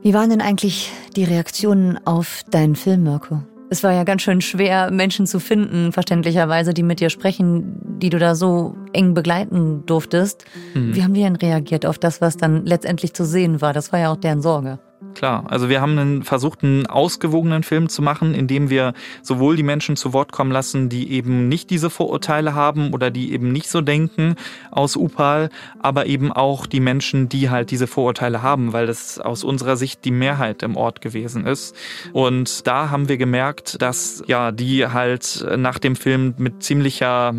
Wie 0.08 0.14
waren 0.14 0.30
denn 0.30 0.40
eigentlich 0.40 0.90
die 1.16 1.24
Reaktionen 1.24 1.98
auf 2.06 2.42
deinen 2.50 2.76
Film, 2.76 3.02
Mirko? 3.02 3.42
Es 3.68 3.82
war 3.82 3.92
ja 3.92 4.04
ganz 4.04 4.22
schön 4.22 4.40
schwer, 4.40 4.90
Menschen 4.90 5.26
zu 5.26 5.38
finden, 5.38 5.92
verständlicherweise, 5.92 6.72
die 6.72 6.82
mit 6.82 7.00
dir 7.00 7.10
sprechen, 7.10 7.98
die 8.00 8.08
du 8.08 8.18
da 8.18 8.34
so 8.34 8.74
eng 8.94 9.12
begleiten 9.12 9.84
durftest. 9.84 10.46
Mhm. 10.72 10.94
Wie 10.94 11.04
haben 11.04 11.12
die 11.12 11.20
denn 11.20 11.36
reagiert 11.36 11.84
auf 11.84 11.98
das, 11.98 12.22
was 12.22 12.38
dann 12.38 12.64
letztendlich 12.64 13.12
zu 13.12 13.26
sehen 13.26 13.60
war? 13.60 13.74
Das 13.74 13.92
war 13.92 14.00
ja 14.00 14.10
auch 14.10 14.16
deren 14.16 14.40
Sorge. 14.40 14.78
Klar, 15.18 15.46
also 15.48 15.68
wir 15.68 15.80
haben 15.80 15.98
einen, 15.98 16.22
versucht, 16.22 16.62
einen 16.62 16.86
ausgewogenen 16.86 17.64
Film 17.64 17.88
zu 17.88 18.02
machen, 18.02 18.34
in 18.34 18.46
dem 18.46 18.70
wir 18.70 18.94
sowohl 19.20 19.56
die 19.56 19.64
Menschen 19.64 19.96
zu 19.96 20.12
Wort 20.12 20.30
kommen 20.30 20.52
lassen, 20.52 20.88
die 20.88 21.10
eben 21.10 21.48
nicht 21.48 21.70
diese 21.70 21.90
Vorurteile 21.90 22.54
haben 22.54 22.92
oder 22.94 23.10
die 23.10 23.32
eben 23.32 23.50
nicht 23.50 23.68
so 23.68 23.80
denken 23.80 24.36
aus 24.70 24.94
Upal, 24.94 25.50
aber 25.80 26.06
eben 26.06 26.30
auch 26.30 26.66
die 26.66 26.78
Menschen, 26.78 27.28
die 27.28 27.50
halt 27.50 27.72
diese 27.72 27.88
Vorurteile 27.88 28.42
haben, 28.42 28.72
weil 28.72 28.86
das 28.86 29.18
aus 29.18 29.42
unserer 29.42 29.76
Sicht 29.76 30.04
die 30.04 30.12
Mehrheit 30.12 30.62
im 30.62 30.76
Ort 30.76 31.00
gewesen 31.00 31.48
ist. 31.48 31.74
Und 32.12 32.68
da 32.68 32.90
haben 32.90 33.08
wir 33.08 33.16
gemerkt, 33.16 33.82
dass 33.82 34.22
ja 34.28 34.52
die 34.52 34.86
halt 34.86 35.44
nach 35.56 35.80
dem 35.80 35.96
Film 35.96 36.34
mit 36.38 36.62
ziemlicher, 36.62 37.34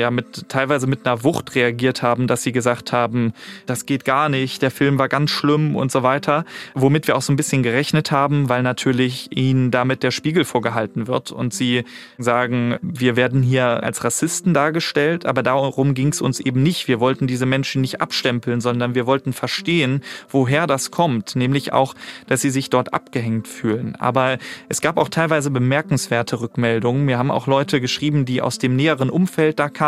ja 0.00 0.10
mit 0.10 0.48
teilweise 0.48 0.86
mit 0.86 1.06
einer 1.06 1.24
Wucht 1.24 1.54
reagiert 1.54 2.02
haben, 2.02 2.26
dass 2.26 2.42
sie 2.42 2.52
gesagt 2.52 2.92
haben, 2.92 3.32
das 3.66 3.86
geht 3.86 4.04
gar 4.04 4.28
nicht, 4.28 4.62
der 4.62 4.70
Film 4.70 4.98
war 4.98 5.08
ganz 5.08 5.30
schlimm 5.30 5.76
und 5.76 5.92
so 5.92 6.02
weiter 6.02 6.44
womit 6.74 7.06
wir 7.06 7.16
auch 7.16 7.22
so 7.22 7.32
ein 7.32 7.36
bisschen 7.36 7.62
gerechnet 7.62 8.10
haben, 8.10 8.48
weil 8.48 8.62
natürlich 8.62 9.36
ihnen 9.36 9.70
damit 9.70 10.02
der 10.02 10.10
Spiegel 10.10 10.44
vorgehalten 10.44 11.06
wird 11.06 11.32
und 11.32 11.54
sie 11.54 11.84
sagen, 12.18 12.76
wir 12.82 13.16
werden 13.16 13.42
hier 13.42 13.82
als 13.82 14.04
Rassisten 14.04 14.54
dargestellt, 14.54 15.26
aber 15.26 15.42
darum 15.42 15.94
ging 15.94 16.08
es 16.08 16.20
uns 16.20 16.40
eben 16.40 16.62
nicht. 16.62 16.88
Wir 16.88 17.00
wollten 17.00 17.26
diese 17.26 17.46
Menschen 17.46 17.80
nicht 17.80 18.00
abstempeln, 18.00 18.60
sondern 18.60 18.94
wir 18.94 19.06
wollten 19.06 19.32
verstehen, 19.32 20.02
woher 20.28 20.66
das 20.66 20.90
kommt, 20.90 21.36
nämlich 21.36 21.72
auch, 21.72 21.94
dass 22.26 22.40
sie 22.40 22.50
sich 22.50 22.70
dort 22.70 22.92
abgehängt 22.92 23.48
fühlen. 23.48 23.96
Aber 23.96 24.38
es 24.68 24.80
gab 24.80 24.96
auch 24.98 25.08
teilweise 25.08 25.50
bemerkenswerte 25.50 26.40
Rückmeldungen. 26.40 27.04
Mir 27.04 27.18
haben 27.18 27.30
auch 27.30 27.46
Leute 27.46 27.80
geschrieben, 27.80 28.24
die 28.24 28.42
aus 28.42 28.58
dem 28.58 28.76
näheren 28.76 29.10
Umfeld 29.10 29.58
da 29.58 29.68
kamen, 29.68 29.85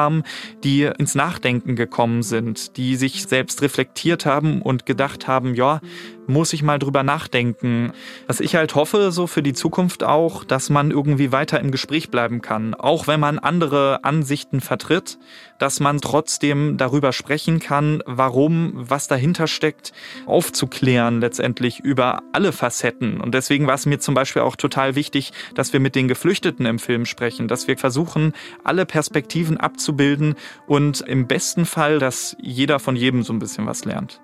die 0.65 0.83
ins 0.99 1.15
Nachdenken 1.15 1.77
gekommen 1.77 2.23
sind, 2.23 2.77
die 2.77 2.97
sich 2.97 3.25
selbst 3.25 3.63
reflektiert 3.63 4.27
haben 4.27 4.63
und 4.63 4.87
gedacht 4.87 5.27
haben, 5.27 5.55
ja, 5.55 5.81
muss 6.29 6.53
ich 6.53 6.63
mal 6.63 6.79
drüber 6.79 7.03
nachdenken. 7.03 7.93
Was 8.27 8.41
ich 8.41 8.55
halt 8.55 8.75
hoffe, 8.75 9.11
so 9.11 9.27
für 9.27 9.43
die 9.43 9.55
Zukunft 9.55 10.05
auch, 10.05 10.45
dass 10.45 10.71
man 10.71 10.91
irgendwie 10.91 11.33
weiter 11.33 11.59
im 11.59 11.71
Gespräch 11.71 12.11
bleiben 12.11 12.43
kann. 12.43 12.75
Auch 12.75 13.07
wenn 13.07 13.19
man 13.19 13.39
andere 13.39 14.05
Ansichten 14.05 14.61
vertritt, 14.61 15.19
dass 15.59 15.81
man 15.81 16.01
trotzdem 16.01 16.77
darüber 16.77 17.13
sprechen 17.13 17.59
kann, 17.59 18.03
warum, 18.07 18.73
was 18.75 19.09
dahinter 19.09 19.47
steckt, 19.47 19.93
aufzuklären 20.27 21.21
letztendlich 21.21 21.81
über 21.81 22.23
alle 22.33 22.53
Facetten. 22.53 23.21
Und 23.21 23.35
deswegen 23.35 23.67
war 23.67 23.75
es 23.75 23.87
mir 23.87 23.99
zum 23.99 24.15
Beispiel 24.15 24.43
auch 24.43 24.57
total 24.57 24.95
wichtig, 24.95 25.33
dass 25.55 25.73
wir 25.73 25.81
mit 25.81 25.95
den 25.95 26.09
Geflüchteten 26.09 26.67
im 26.67 26.79
Film 26.79 27.07
sprechen, 27.07 27.49
dass 27.49 27.67
wir 27.67 27.79
versuchen, 27.79 28.35
alle 28.65 28.87
Perspektiven 28.87 29.57
abzubilden 29.57 30.35
und 30.67 31.01
im 31.01 31.27
besten 31.27 31.65
Fall, 31.67 31.99
dass 31.99 32.37
jeder 32.41 32.79
von 32.79 32.97
jedem 32.97 33.23
so 33.23 33.33
ein 33.33 33.39
bisschen 33.39 33.67
was 33.67 33.85
lernt. 33.85 34.21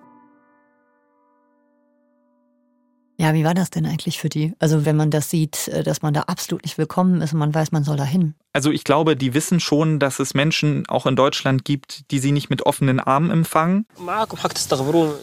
Ja, 3.17 3.33
wie 3.33 3.45
war 3.45 3.55
das 3.55 3.71
denn 3.71 3.87
eigentlich 3.87 4.19
für 4.19 4.29
die? 4.29 4.55
Also 4.59 4.85
wenn 4.85 4.97
man 4.97 5.11
das 5.11 5.31
sieht, 5.31 5.69
äh, 5.69 5.85
dass 5.85 6.03
man 6.03 6.15
da 6.15 6.23
absolut 6.23 6.65
nicht 6.65 6.79
willkommen 6.79 7.21
ist 7.21 7.33
und 7.33 7.39
man 7.39 7.55
weiß, 7.55 7.71
man 7.71 7.85
soll 7.85 7.97
da 7.97 8.05
hin. 8.05 8.35
Also 8.53 8.71
ich 8.71 8.83
glaube, 8.83 9.17
die 9.17 9.35
wissen 9.35 9.61
schon, 9.61 9.99
dass 10.01 10.19
es 10.19 10.35
Menschen 10.35 10.85
auch 10.89 11.07
in 11.07 11.15
Deutschland 11.15 11.65
gibt, 11.65 12.11
die 12.11 12.19
sie 12.19 12.33
nicht 12.33 12.51
mit 12.51 12.63
offenen 12.63 12.99
Armen 12.99 13.31
empfangen. 13.31 13.87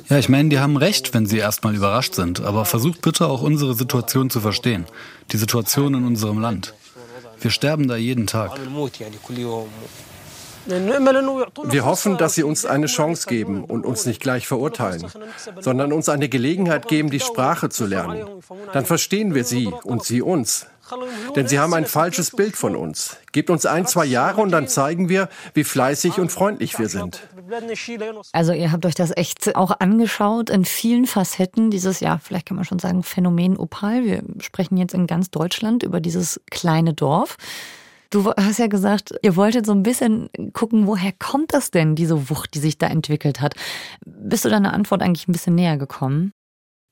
Ja, 0.10 0.18
ich 0.18 0.30
meine, 0.30 0.50
die 0.50 0.60
haben 0.60 0.78
recht, 0.78 1.14
wenn 1.14 1.26
sie 1.26 1.38
erstmal 1.38 1.76
überrascht 1.76 2.14
sind. 2.14 2.42
Aber 2.42 2.66
versucht 2.66 3.02
bitte 3.02 3.28
auch 3.28 3.42
unsere 3.42 3.74
Situation 3.74 4.30
zu 4.30 4.40
verstehen. 4.40 4.86
Die 5.32 5.38
Situation 5.38 5.94
in 5.94 6.06
unserem 6.06 6.40
Land. 6.40 6.74
Wir 7.40 7.52
sterben 7.52 7.88
da 7.88 7.96
jeden 7.96 8.28
Tag. 8.28 8.58
Wir 10.66 11.86
hoffen, 11.86 12.18
dass 12.18 12.36
Sie 12.36 12.44
uns 12.44 12.66
eine 12.66 12.88
Chance 12.88 13.28
geben 13.28 13.64
und 13.64 13.86
uns 13.86 14.06
nicht 14.06 14.22
gleich 14.22 14.48
verurteilen, 14.48 15.06
sondern 15.60 15.94
uns 15.94 16.10
eine 16.10 16.30
Gelegenheit 16.30 16.88
geben, 16.88 17.10
die 17.10 17.20
Sprache 17.20 17.70
zu 17.70 17.86
lernen. 17.86 18.26
Dann 18.74 18.86
verstehen 18.86 19.34
wir 19.34 19.44
Sie 19.44 19.68
und 19.84 20.04
Sie 20.04 20.22
uns. 20.22 20.68
Denn 21.36 21.48
Sie 21.48 21.60
haben 21.60 21.74
ein 21.74 21.86
falsches 21.86 22.32
Bild 22.32 22.58
von 22.58 22.76
uns. 22.76 23.18
Gebt 23.32 23.50
uns 23.50 23.66
ein, 23.66 23.88
zwei 23.88 24.06
Jahre 24.06 24.42
und 24.42 24.52
dann 24.52 24.68
zeigen 24.68 25.10
wir, 25.10 25.30
wie 25.54 25.64
fleißig 25.64 26.20
und 26.20 26.32
freundlich 26.32 26.78
wir 26.80 26.90
sind. 26.90 27.22
Also 28.34 28.54
ihr 28.54 28.72
habt 28.72 28.86
euch 28.86 28.96
das 28.96 29.16
echt 29.16 29.56
auch 29.56 29.80
angeschaut 29.80 30.50
in 30.50 30.66
vielen 30.66 31.06
Facetten, 31.06 31.72
dieses, 31.72 32.00
ja, 32.00 32.20
vielleicht 32.22 32.46
kann 32.46 32.56
man 32.56 32.66
schon 32.66 32.80
sagen, 32.80 33.04
Phänomen 33.04 33.58
Opal. 33.58 34.04
Wir 34.04 34.24
sprechen 34.40 34.78
jetzt 34.78 34.94
in 34.94 35.08
ganz 35.08 35.32
Deutschland 35.32 35.84
über 35.84 36.02
dieses 36.02 36.42
kleine 36.50 36.94
Dorf. 36.94 37.38
Du 38.12 38.26
hast 38.26 38.60
ja 38.60 38.68
gesagt, 38.68 39.14
ihr 39.22 39.38
wolltet 39.38 39.66
so 39.66 39.72
ein 39.72 39.84
bisschen 39.84 40.30
gucken, 40.52 40.86
woher 40.86 41.14
kommt 41.14 41.54
das 41.54 41.72
denn, 41.72 41.96
diese 41.96 42.30
Wucht, 42.30 42.54
die 42.54 42.60
sich 42.60 42.78
da 42.78 42.88
entwickelt 42.88 43.40
hat. 43.40 43.56
Bist 44.06 44.44
du 44.44 44.50
deiner 44.50 44.74
Antwort 44.74 45.02
eigentlich 45.02 45.30
ein 45.30 45.32
bisschen 45.32 45.56
näher 45.56 45.78
gekommen? 45.78 46.34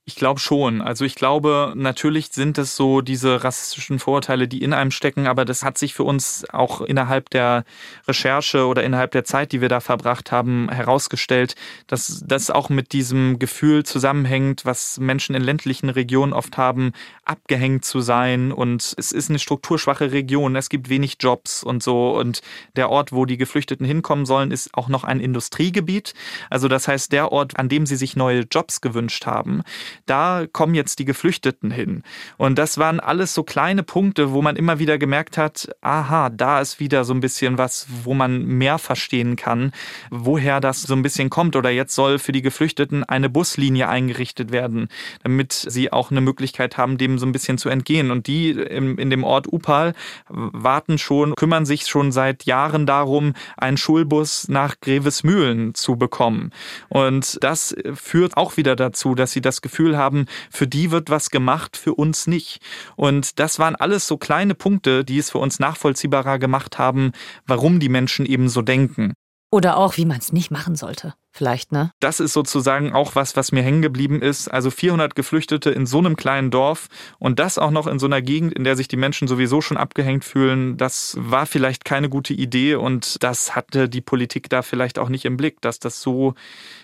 Ich 0.09 0.15
glaube 0.15 0.39
schon. 0.39 0.81
Also 0.81 1.05
ich 1.05 1.13
glaube, 1.13 1.73
natürlich 1.75 2.29
sind 2.31 2.57
es 2.57 2.75
so 2.75 3.01
diese 3.01 3.43
rassistischen 3.43 3.99
Vorurteile, 3.99 4.47
die 4.47 4.63
in 4.63 4.73
einem 4.73 4.89
stecken, 4.89 5.27
aber 5.27 5.45
das 5.45 5.63
hat 5.63 5.77
sich 5.77 5.93
für 5.93 6.01
uns 6.01 6.49
auch 6.51 6.81
innerhalb 6.81 7.29
der 7.29 7.63
Recherche 8.07 8.65
oder 8.65 8.83
innerhalb 8.83 9.11
der 9.11 9.23
Zeit, 9.23 9.51
die 9.51 9.61
wir 9.61 9.69
da 9.69 9.81
verbracht 9.81 10.31
haben, 10.31 10.67
herausgestellt, 10.71 11.53
dass 11.85 12.23
das 12.25 12.49
auch 12.49 12.69
mit 12.69 12.91
diesem 12.91 13.37
Gefühl 13.37 13.83
zusammenhängt, 13.83 14.65
was 14.65 14.99
Menschen 14.99 15.35
in 15.35 15.43
ländlichen 15.43 15.91
Regionen 15.91 16.33
oft 16.33 16.57
haben, 16.57 16.93
abgehängt 17.23 17.85
zu 17.85 18.01
sein 18.01 18.51
und 18.51 18.95
es 18.97 19.11
ist 19.11 19.29
eine 19.29 19.37
strukturschwache 19.37 20.11
Region, 20.11 20.55
es 20.55 20.69
gibt 20.69 20.89
wenig 20.89 21.17
Jobs 21.19 21.61
und 21.61 21.83
so 21.83 22.17
und 22.17 22.41
der 22.75 22.89
Ort, 22.89 23.11
wo 23.11 23.25
die 23.25 23.37
Geflüchteten 23.37 23.85
hinkommen 23.85 24.25
sollen, 24.25 24.49
ist 24.49 24.73
auch 24.73 24.89
noch 24.89 25.03
ein 25.03 25.19
Industriegebiet. 25.19 26.15
Also 26.49 26.67
das 26.67 26.87
heißt, 26.87 27.11
der 27.11 27.31
Ort, 27.31 27.59
an 27.59 27.69
dem 27.69 27.85
sie 27.85 27.95
sich 27.95 28.15
neue 28.15 28.47
Jobs 28.49 28.81
gewünscht 28.81 29.27
haben, 29.27 29.61
da 30.05 30.45
kommen 30.51 30.75
jetzt 30.75 30.99
die 30.99 31.05
Geflüchteten 31.05 31.71
hin. 31.71 32.03
Und 32.37 32.57
das 32.57 32.77
waren 32.77 32.99
alles 32.99 33.33
so 33.33 33.43
kleine 33.43 33.83
Punkte, 33.83 34.31
wo 34.31 34.41
man 34.41 34.55
immer 34.55 34.79
wieder 34.79 34.97
gemerkt 34.97 35.37
hat, 35.37 35.69
aha, 35.81 36.29
da 36.29 36.61
ist 36.61 36.79
wieder 36.79 37.03
so 37.03 37.13
ein 37.13 37.19
bisschen 37.19 37.57
was, 37.57 37.87
wo 38.03 38.13
man 38.13 38.45
mehr 38.45 38.77
verstehen 38.77 39.35
kann, 39.35 39.71
woher 40.09 40.59
das 40.59 40.81
so 40.83 40.93
ein 40.93 41.01
bisschen 41.01 41.29
kommt. 41.29 41.55
Oder 41.55 41.69
jetzt 41.69 41.95
soll 41.95 42.19
für 42.19 42.31
die 42.31 42.41
Geflüchteten 42.41 43.03
eine 43.03 43.29
Buslinie 43.29 43.89
eingerichtet 43.89 44.51
werden, 44.51 44.87
damit 45.23 45.53
sie 45.53 45.91
auch 45.91 46.11
eine 46.11 46.21
Möglichkeit 46.21 46.77
haben, 46.77 46.97
dem 46.97 47.17
so 47.17 47.25
ein 47.25 47.31
bisschen 47.31 47.57
zu 47.57 47.69
entgehen. 47.69 48.11
Und 48.11 48.27
die 48.27 48.51
in, 48.51 48.97
in 48.97 49.09
dem 49.09 49.23
Ort 49.23 49.51
Upal 49.51 49.93
warten 50.29 50.97
schon, 50.97 51.35
kümmern 51.35 51.65
sich 51.65 51.87
schon 51.87 52.11
seit 52.11 52.45
Jahren 52.45 52.85
darum, 52.85 53.33
einen 53.57 53.77
Schulbus 53.77 54.47
nach 54.47 54.79
Grevesmühlen 54.81 55.73
zu 55.75 55.95
bekommen. 55.95 56.51
Und 56.89 57.37
das 57.41 57.75
führt 57.93 58.37
auch 58.37 58.57
wieder 58.57 58.75
dazu, 58.75 59.15
dass 59.15 59.31
sie 59.31 59.41
das 59.41 59.61
Gefühl 59.61 59.78
Gefühl 59.79 59.97
haben, 59.97 60.25
für 60.51 60.67
die 60.67 60.91
wird 60.91 61.09
was 61.09 61.29
gemacht, 61.29 61.77
für 61.77 61.93
uns 61.93 62.27
nicht. 62.27 62.59
Und 62.97 63.39
das 63.39 63.59
waren 63.59 63.77
alles 63.77 64.07
so 64.07 64.17
kleine 64.17 64.53
Punkte, 64.53 65.05
die 65.05 65.17
es 65.17 65.29
für 65.29 65.37
uns 65.37 65.59
nachvollziehbarer 65.59 66.37
gemacht 66.37 66.77
haben, 66.77 67.13
warum 67.47 67.79
die 67.79 67.87
Menschen 67.87 68.25
eben 68.25 68.49
so 68.49 68.61
denken. 68.61 69.13
Oder 69.51 69.77
auch, 69.77 69.95
wie 69.95 70.05
man 70.05 70.17
es 70.17 70.33
nicht 70.33 70.51
machen 70.51 70.75
sollte. 70.75 71.15
Vielleicht, 71.31 71.71
ne? 71.71 71.91
Das 72.01 72.19
ist 72.19 72.33
sozusagen 72.33 72.91
auch 72.91 73.15
was, 73.15 73.37
was 73.37 73.53
mir 73.53 73.63
hängen 73.63 73.81
geblieben 73.81 74.21
ist. 74.21 74.49
Also 74.49 74.69
400 74.69 75.15
Geflüchtete 75.15 75.71
in 75.71 75.85
so 75.85 75.99
einem 75.99 76.17
kleinen 76.17 76.51
Dorf 76.51 76.87
und 77.19 77.39
das 77.39 77.57
auch 77.57 77.71
noch 77.71 77.87
in 77.87 77.99
so 77.99 78.05
einer 78.05 78.21
Gegend, 78.21 78.53
in 78.53 78.65
der 78.65 78.75
sich 78.75 78.89
die 78.89 78.97
Menschen 78.97 79.29
sowieso 79.29 79.61
schon 79.61 79.77
abgehängt 79.77 80.25
fühlen. 80.25 80.75
Das 80.75 81.15
war 81.19 81.45
vielleicht 81.45 81.85
keine 81.85 82.09
gute 82.09 82.33
Idee 82.33 82.75
und 82.75 83.23
das 83.23 83.55
hatte 83.55 83.87
die 83.87 84.01
Politik 84.01 84.49
da 84.49 84.61
vielleicht 84.61 84.99
auch 84.99 85.09
nicht 85.09 85.23
im 85.23 85.37
Blick, 85.37 85.61
dass 85.61 85.79
das 85.79 86.01
so 86.01 86.33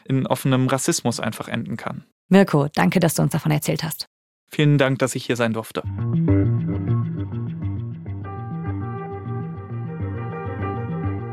in 0.06 0.26
offenem 0.26 0.68
Rassismus 0.68 1.20
einfach 1.20 1.50
enden 1.50 1.76
kann. 1.76 2.06
Mirko, 2.30 2.68
danke, 2.74 3.00
dass 3.00 3.16
du 3.16 3.22
uns 3.22 3.32
davon 3.32 3.52
erzählt 3.52 3.84
hast. 3.84 4.08
Vielen 4.50 4.78
Dank, 4.78 5.00
dass 5.00 5.16
ich 5.16 5.26
hier 5.26 5.36
sein 5.36 5.54
durfte. 5.54 5.84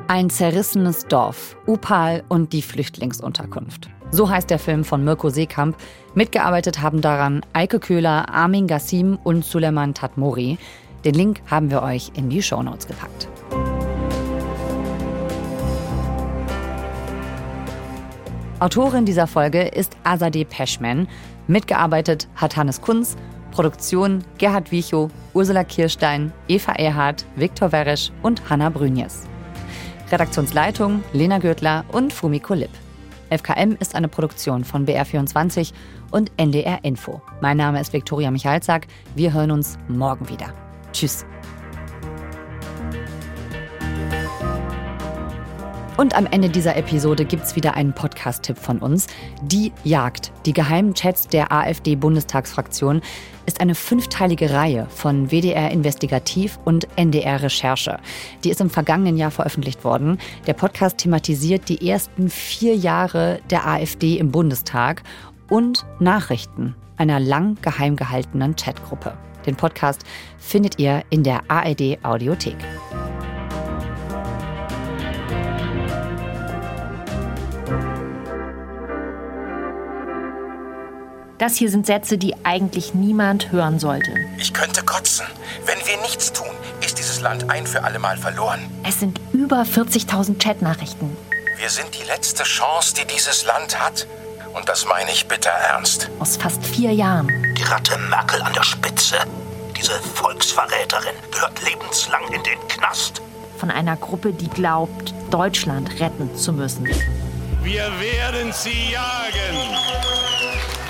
Ein 0.09 0.29
zerrissenes 0.29 1.07
Dorf, 1.07 1.57
Upal 1.67 2.23
und 2.29 2.53
die 2.53 2.61
Flüchtlingsunterkunft. 2.61 3.89
So 4.11 4.29
heißt 4.29 4.51
der 4.51 4.59
Film 4.59 4.85
von 4.85 5.05
Mirko 5.05 5.31
Seekamp. 5.31 5.77
Mitgearbeitet 6.15 6.83
haben 6.83 7.01
daran 7.01 7.41
Eike 7.55 7.81
Köhler, 7.81 8.29
Armin 8.29 8.67
Gassim 8.67 9.19
und 9.25 9.43
Suleiman 9.43 9.95
Tatmori. 9.95 10.59
Den 11.07 11.15
Link 11.15 11.41
haben 11.51 11.71
wir 11.71 11.83
euch 11.83 12.13
in 12.15 12.29
die 12.29 12.43
Shownotes 12.43 12.87
gepackt. 12.87 13.29
Autorin 18.62 19.05
dieser 19.05 19.27
Folge 19.27 19.62
ist 19.62 19.96
Azadeh 20.05 20.44
Peschman. 20.44 21.09
Mitgearbeitet 21.48 22.29
hat 22.37 22.57
Hannes 22.57 22.81
Kunz. 22.81 23.16
Produktion 23.51 24.22
Gerhard 24.38 24.70
Wiechow, 24.70 25.11
Ursula 25.35 25.64
Kirstein, 25.64 26.33
Eva 26.46 26.70
Erhardt, 26.70 27.27
Viktor 27.35 27.72
Weresch 27.72 28.12
und 28.22 28.48
Hanna 28.48 28.70
Brünjes. 28.70 29.25
Redaktionsleitung 30.12 31.03
Lena 31.12 31.38
Gürtler 31.38 31.85
und 31.90 32.12
Fumiko 32.12 32.55
Lipp. 32.55 32.70
FKM 33.31 33.79
ist 33.81 33.96
eine 33.96 34.07
Produktion 34.07 34.62
von 34.62 34.87
BR24 34.87 35.72
und 36.12 36.31
NDR 36.37 36.85
Info. 36.85 37.20
Mein 37.40 37.57
Name 37.57 37.81
ist 37.81 37.92
Viktoria 37.92 38.31
Michalzack. 38.31 38.87
Wir 39.16 39.33
hören 39.33 39.51
uns 39.51 39.77
morgen 39.88 40.29
wieder. 40.29 40.55
Tschüss. 40.92 41.27
Und 46.03 46.17
am 46.17 46.27
Ende 46.27 46.49
dieser 46.49 46.75
Episode 46.75 47.25
gibt 47.25 47.45
es 47.45 47.55
wieder 47.55 47.75
einen 47.75 47.93
Podcast-Tipp 47.93 48.59
von 48.59 48.81
uns. 48.81 49.07
Die 49.41 49.73
Jagd, 49.85 50.33
die 50.47 50.53
geheimen 50.53 50.95
Chats 50.95 51.29
der 51.29 51.53
AfD-Bundestagsfraktion, 51.53 53.03
ist 53.47 53.61
eine 53.61 53.77
fünfteilige 53.77 54.51
Reihe 54.51 54.88
von 54.91 55.31
WDR 55.31 55.71
Investigativ 55.71 56.59
und 56.65 56.88
NDR 56.97 57.41
Recherche. 57.41 58.01
Die 58.43 58.51
ist 58.51 58.61
im 58.61 58.69
vergangenen 58.69 59.17
Jahr 59.17 59.31
veröffentlicht 59.31 59.85
worden. 59.85 60.19
Der 60.49 60.55
Podcast 60.55 60.99
thematisiert 60.99 61.69
die 61.69 61.88
ersten 61.88 62.29
vier 62.31 62.75
Jahre 62.75 63.38
der 63.51 63.69
AfD 63.69 64.19
im 64.19 64.33
Bundestag 64.33 65.05
und 65.49 65.87
Nachrichten 66.01 66.75
einer 66.97 67.21
lang 67.21 67.59
geheim 67.62 67.95
gehaltenen 67.95 68.57
Chatgruppe. 68.57 69.17
Den 69.47 69.55
Podcast 69.55 70.03
findet 70.37 70.81
ihr 70.81 71.05
in 71.11 71.23
der 71.23 71.43
ARD 71.47 72.05
Audiothek. 72.05 72.57
Das 81.43 81.57
hier 81.57 81.71
sind 81.73 81.87
Sätze, 81.87 82.19
die 82.19 82.37
eigentlich 82.45 82.95
niemand 82.95 83.51
hören 83.51 83.81
sollte. 83.81 84.15
Ich 84.39 84.55
könnte 84.55 84.85
kotzen. 84.85 85.27
Wenn 85.67 85.77
wir 85.89 86.01
nichts 86.01 86.33
tun, 86.33 86.47
ist 86.87 86.99
dieses 86.99 87.21
Land 87.21 87.51
ein 87.51 87.67
für 87.67 87.83
alle 87.83 87.99
Mal 87.99 88.17
verloren. 88.17 88.61
Es 88.87 89.01
sind 89.01 89.21
über 89.33 89.63
40.000 89.63 90.39
Chatnachrichten. 90.39 91.17
Wir 91.59 91.69
sind 91.69 91.99
die 92.01 92.07
letzte 92.07 92.45
Chance, 92.45 92.95
die 92.95 93.13
dieses 93.13 93.45
Land 93.45 93.77
hat. 93.85 94.07
Und 94.55 94.69
das 94.69 94.87
meine 94.87 95.11
ich 95.11 95.27
bitter 95.27 95.51
ernst. 95.51 96.11
Aus 96.21 96.37
fast 96.37 96.65
vier 96.65 96.93
Jahren. 96.93 97.27
Die 97.59 97.65
Ratte 97.65 97.99
Merkel 97.99 98.41
an 98.41 98.53
der 98.53 98.63
Spitze. 98.63 99.17
Diese 99.77 99.95
Volksverräterin 100.15 101.17
gehört 101.33 101.61
lebenslang 101.65 102.23
in 102.33 102.43
den 102.45 102.69
Knast. 102.69 103.21
Von 103.59 103.73
einer 103.73 103.97
Gruppe, 103.97 104.33
die 104.33 104.49
glaubt, 104.49 105.13
Deutschland 105.33 105.99
retten 105.99 106.37
zu 106.37 106.53
müssen. 106.53 106.89
Wir 107.65 107.91
werden 107.99 108.53
sie 108.53 108.93
jagen. 108.93 110.22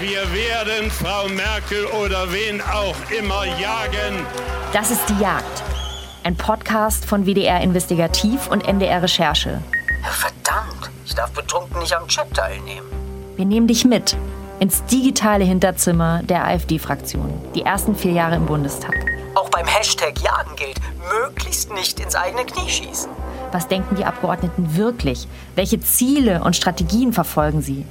Wir 0.03 0.23
werden 0.33 0.91
Frau 0.91 1.29
Merkel 1.29 1.87
oder 1.87 2.33
wen 2.33 2.61
auch 2.61 2.97
immer 3.17 3.45
jagen. 3.45 4.27
Das 4.73 4.91
ist 4.91 5.09
die 5.09 5.23
Jagd. 5.23 5.63
Ein 6.25 6.35
Podcast 6.35 7.05
von 7.05 7.25
WDR 7.25 7.61
Investigativ 7.61 8.49
und 8.49 8.67
NDR 8.67 9.01
Recherche. 9.05 9.63
Verdammt, 10.03 10.91
ich 11.07 11.15
darf 11.15 11.31
betrunken 11.31 11.79
nicht 11.79 11.95
am 11.95 12.09
Chat 12.09 12.35
teilnehmen. 12.35 12.89
Wir 13.37 13.45
nehmen 13.45 13.69
dich 13.69 13.85
mit 13.85 14.17
ins 14.59 14.85
digitale 14.87 15.45
Hinterzimmer 15.45 16.25
der 16.25 16.49
AfD-Fraktion. 16.49 17.33
Die 17.55 17.63
ersten 17.63 17.95
vier 17.95 18.11
Jahre 18.11 18.35
im 18.35 18.47
Bundestag. 18.47 18.97
Auch 19.37 19.51
beim 19.51 19.69
Hashtag 19.69 20.21
Jagen 20.21 20.57
gilt, 20.57 20.81
möglichst 21.13 21.73
nicht 21.73 22.01
ins 22.01 22.17
eigene 22.17 22.45
Knie 22.45 22.69
schießen. 22.69 23.13
Was 23.53 23.69
denken 23.69 23.95
die 23.95 24.05
Abgeordneten 24.05 24.75
wirklich? 24.77 25.29
Welche 25.55 25.81
Ziele 25.81 26.43
und 26.43 26.57
Strategien 26.57 27.13
verfolgen 27.13 27.63
sie? 27.63 27.87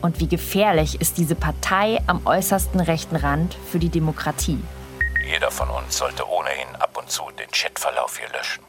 Und 0.00 0.20
wie 0.20 0.28
gefährlich 0.28 1.00
ist 1.00 1.18
diese 1.18 1.34
Partei 1.34 2.00
am 2.06 2.26
äußersten 2.26 2.80
rechten 2.80 3.16
Rand 3.16 3.56
für 3.70 3.78
die 3.78 3.88
Demokratie? 3.88 4.62
Jeder 5.26 5.50
von 5.50 5.68
uns 5.68 5.98
sollte 5.98 6.28
ohnehin 6.28 6.74
ab 6.78 6.96
und 6.96 7.10
zu 7.10 7.22
den 7.38 7.50
Chatverlauf 7.50 8.18
hier 8.18 8.28
löschen. 8.28 8.67